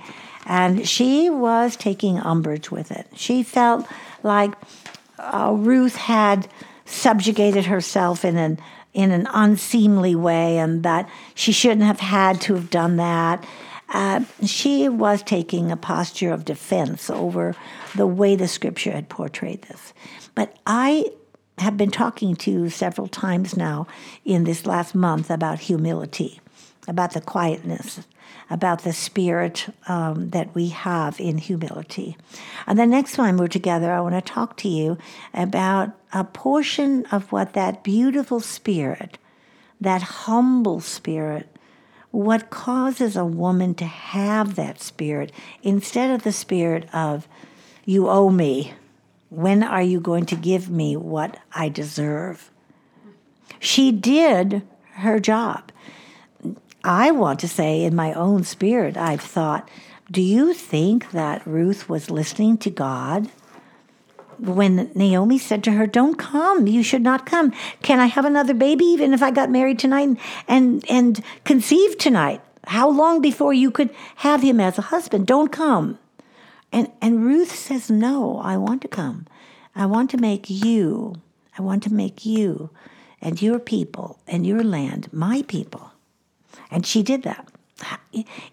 and 0.46 0.88
she 0.88 1.30
was 1.30 1.76
taking 1.76 2.20
umbrage 2.20 2.72
with 2.72 2.92
it. 2.92 3.08
She 3.16 3.44
felt 3.44 3.88
like 4.24 4.54
uh, 5.20 5.54
Ruth 5.56 5.96
had 5.96 6.48
subjugated 6.86 7.66
herself 7.66 8.26
in 8.26 8.38
an 8.38 8.60
in 8.92 9.12
an 9.12 9.28
unseemly 9.32 10.16
way, 10.16 10.58
and 10.58 10.82
that 10.82 11.08
she 11.36 11.52
shouldn't 11.52 11.84
have 11.84 12.00
had 12.00 12.42
to 12.42 12.56
have 12.56 12.72
done 12.72 12.98
that. 12.98 13.46
Uh, 13.90 14.24
she 14.44 14.90
was 14.90 15.22
taking 15.24 15.72
a 15.72 15.78
posture 15.78 16.32
of 16.32 16.46
defense 16.46 17.10
over 17.10 17.56
the 17.96 18.08
way 18.08 18.36
the 18.36 18.48
scripture 18.48 18.92
had 18.92 19.08
portrayed 19.10 19.62
this. 19.64 19.94
But 20.34 20.58
I 20.66 21.06
have 21.60 21.78
been 21.78 21.92
talking 21.92 22.36
to 22.38 22.52
you 22.52 22.70
several 22.70 23.08
times 23.08 23.56
now 23.58 23.88
in 24.26 24.44
this 24.44 24.66
last 24.66 24.96
month 24.96 25.30
about 25.30 25.60
humility. 25.60 26.40
about 26.90 27.14
the 27.14 27.22
quietness, 27.22 28.02
about 28.50 28.84
the 28.84 28.92
spirit 28.92 29.68
um, 29.88 30.32
that 30.32 30.54
we 30.56 30.70
have 30.70 31.20
in 31.20 31.38
humility. 31.38 32.18
And 32.66 32.80
the 32.80 32.88
next 32.88 33.14
time 33.14 33.38
we're 33.38 33.48
together, 33.48 33.92
I 33.92 34.02
want 34.02 34.16
to 34.16 34.22
talk 34.22 34.58
to 34.58 34.68
you 34.68 34.98
about 35.34 35.92
a 36.12 36.24
portion 36.24 37.06
of 37.12 37.32
what 37.32 37.54
that 37.54 37.84
beautiful 37.84 38.40
spirit, 38.40 39.20
that 39.80 40.02
humble 40.02 40.80
spirit, 40.80 41.48
what 42.10 42.50
causes 42.50 43.16
a 43.16 43.26
woman 43.26 43.76
to 43.76 43.86
have 43.86 44.56
that 44.56 44.82
spirit 44.82 45.32
instead 45.62 46.10
of 46.10 46.24
the 46.24 46.32
spirit 46.32 46.90
of, 46.92 47.28
you 47.86 48.10
owe 48.10 48.32
me. 48.32 48.74
When 49.30 49.64
are 49.64 49.82
you 49.82 50.00
going 50.00 50.26
to 50.28 50.36
give 50.36 50.70
me 50.70 50.98
what 50.98 51.38
I 51.54 51.70
deserve? 51.70 52.50
She 53.60 53.92
did 53.92 54.64
her 54.94 55.20
job. 55.20 55.72
I 56.84 57.12
want 57.12 57.40
to 57.42 57.48
say, 57.48 57.84
in 57.84 57.96
my 57.96 58.14
own 58.14 58.44
spirit, 58.44 58.98
I've 58.98 59.22
thought, 59.22 59.70
do 60.10 60.22
you 60.22 60.54
think 60.54 61.12
that 61.12 61.46
Ruth 61.46 61.88
was 61.88 62.10
listening 62.10 62.58
to 62.60 62.70
God? 62.70 63.30
When 64.40 64.90
Naomi 64.96 65.38
said 65.38 65.64
to 65.66 65.72
her, 65.72 65.86
Don't 65.86 66.16
come, 66.18 66.66
you 66.66 66.82
should 66.82 67.02
not 67.02 67.26
come. 67.26 67.54
Can 67.84 68.00
I 68.00 68.06
have 68.06 68.26
another 68.26 68.54
baby 68.54 68.86
even 68.86 69.14
if 69.14 69.22
I 69.22 69.32
got 69.32 69.52
married 69.52 69.78
tonight 69.78 70.18
and, 70.48 70.84
and 70.90 71.24
conceive 71.44 71.98
tonight? 71.98 72.42
How 72.66 72.90
long 72.90 73.22
before 73.22 73.54
you 73.54 73.70
could 73.70 73.90
have 74.18 74.42
him 74.42 74.60
as 74.60 74.78
a 74.78 74.84
husband? 74.84 75.28
Don't 75.28 75.52
come. 75.52 76.00
And, 76.72 76.92
and 77.02 77.24
Ruth 77.24 77.56
says, 77.56 77.90
No, 77.90 78.40
I 78.40 78.58
want 78.58 78.82
to 78.84 78.88
come. 78.88 79.26
I 79.76 79.86
want 79.86 80.10
to 80.12 80.18
make 80.18 80.50
you, 80.50 81.16
I 81.58 81.62
want 81.62 81.84
to 81.84 81.94
make 81.94 82.26
you 82.26 82.70
and 83.22 83.42
your 83.42 83.60
people 83.60 84.20
and 84.28 84.46
your 84.46 84.64
land 84.64 85.10
my 85.12 85.44
people. 85.48 85.92
And 86.72 86.86
she 86.86 87.04
did 87.04 87.24
that. 87.24 87.50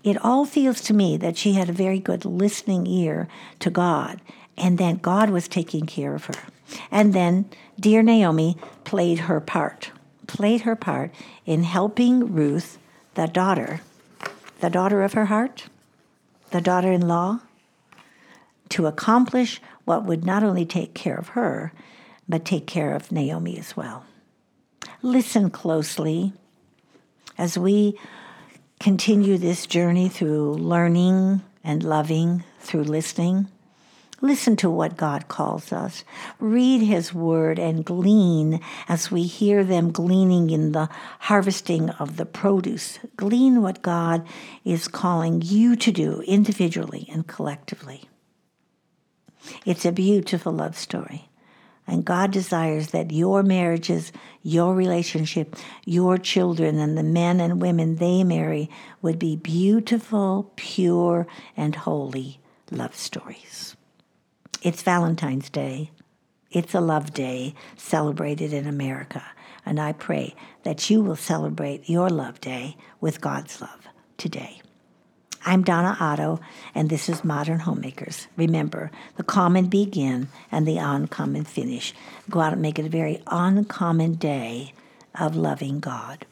It 0.04 0.16
all 0.24 0.44
feels 0.44 0.80
to 0.82 0.94
me 0.94 1.16
that 1.16 1.36
she 1.36 1.54
had 1.54 1.68
a 1.68 1.72
very 1.72 1.98
good 1.98 2.24
listening 2.24 2.86
ear 2.86 3.28
to 3.58 3.70
God, 3.70 4.20
and 4.56 4.78
that 4.78 5.02
God 5.02 5.30
was 5.30 5.48
taking 5.48 5.86
care 5.86 6.14
of 6.14 6.26
her. 6.26 6.42
And 6.90 7.12
then 7.12 7.46
dear 7.78 8.02
Naomi 8.02 8.56
played 8.84 9.20
her 9.20 9.40
part, 9.40 9.90
played 10.26 10.62
her 10.62 10.76
part 10.76 11.12
in 11.44 11.64
helping 11.64 12.32
Ruth, 12.32 12.78
the 13.14 13.26
daughter, 13.26 13.80
the 14.60 14.70
daughter 14.70 15.02
of 15.02 15.14
her 15.14 15.26
heart, 15.26 15.64
the 16.50 16.60
daughter 16.60 16.92
in 16.92 17.08
law, 17.08 17.40
to 18.70 18.86
accomplish 18.86 19.60
what 19.84 20.04
would 20.04 20.24
not 20.24 20.42
only 20.42 20.64
take 20.64 20.94
care 20.94 21.16
of 21.16 21.28
her, 21.28 21.72
but 22.28 22.44
take 22.44 22.66
care 22.66 22.94
of 22.94 23.12
Naomi 23.12 23.58
as 23.58 23.76
well. 23.76 24.04
Listen 25.02 25.50
closely 25.50 26.32
as 27.38 27.56
we 27.58 27.98
continue 28.80 29.38
this 29.38 29.66
journey 29.66 30.08
through 30.08 30.54
learning 30.54 31.42
and 31.62 31.82
loving, 31.82 32.44
through 32.60 32.84
listening. 32.84 33.48
Listen 34.22 34.56
to 34.56 34.70
what 34.70 34.96
God 34.96 35.28
calls 35.28 35.72
us. 35.72 36.02
Read 36.40 36.80
His 36.80 37.12
Word 37.12 37.58
and 37.58 37.84
glean 37.84 38.60
as 38.88 39.10
we 39.10 39.24
hear 39.24 39.62
them 39.62 39.92
gleaning 39.92 40.48
in 40.48 40.72
the 40.72 40.88
harvesting 41.20 41.90
of 41.90 42.16
the 42.16 42.24
produce. 42.24 42.98
Glean 43.16 43.60
what 43.60 43.82
God 43.82 44.26
is 44.64 44.88
calling 44.88 45.42
you 45.42 45.76
to 45.76 45.92
do 45.92 46.22
individually 46.22 47.06
and 47.12 47.26
collectively. 47.26 48.08
It's 49.64 49.84
a 49.84 49.92
beautiful 49.92 50.52
love 50.52 50.76
story. 50.76 51.28
And 51.86 52.04
God 52.04 52.32
desires 52.32 52.88
that 52.88 53.12
your 53.12 53.42
marriages, 53.42 54.10
your 54.42 54.74
relationship, 54.74 55.54
your 55.84 56.18
children, 56.18 56.78
and 56.78 56.98
the 56.98 57.04
men 57.04 57.38
and 57.38 57.62
women 57.62 57.96
they 57.96 58.24
marry 58.24 58.68
would 59.02 59.18
be 59.18 59.36
beautiful, 59.36 60.50
pure, 60.56 61.28
and 61.56 61.76
holy 61.76 62.40
love 62.70 62.96
stories. 62.96 63.76
It's 64.62 64.82
Valentine's 64.82 65.48
Day. 65.48 65.90
It's 66.50 66.74
a 66.74 66.80
love 66.80 67.12
day 67.12 67.54
celebrated 67.76 68.52
in 68.52 68.66
America. 68.66 69.22
And 69.64 69.78
I 69.78 69.92
pray 69.92 70.34
that 70.64 70.90
you 70.90 71.02
will 71.02 71.16
celebrate 71.16 71.88
your 71.88 72.08
love 72.08 72.40
day 72.40 72.76
with 73.00 73.20
God's 73.20 73.60
love 73.60 73.86
today. 74.16 74.60
I'm 75.48 75.62
Donna 75.62 75.96
Otto, 76.00 76.40
and 76.74 76.90
this 76.90 77.08
is 77.08 77.22
Modern 77.22 77.60
Homemakers. 77.60 78.26
Remember, 78.36 78.90
the 79.14 79.22
common 79.22 79.66
begin 79.66 80.26
and 80.50 80.66
the 80.66 80.78
uncommon 80.78 81.44
finish. 81.44 81.94
Go 82.28 82.40
out 82.40 82.52
and 82.52 82.60
make 82.60 82.80
it 82.80 82.86
a 82.86 82.88
very 82.88 83.22
uncommon 83.28 84.14
day 84.14 84.72
of 85.14 85.36
loving 85.36 85.78
God. 85.78 86.26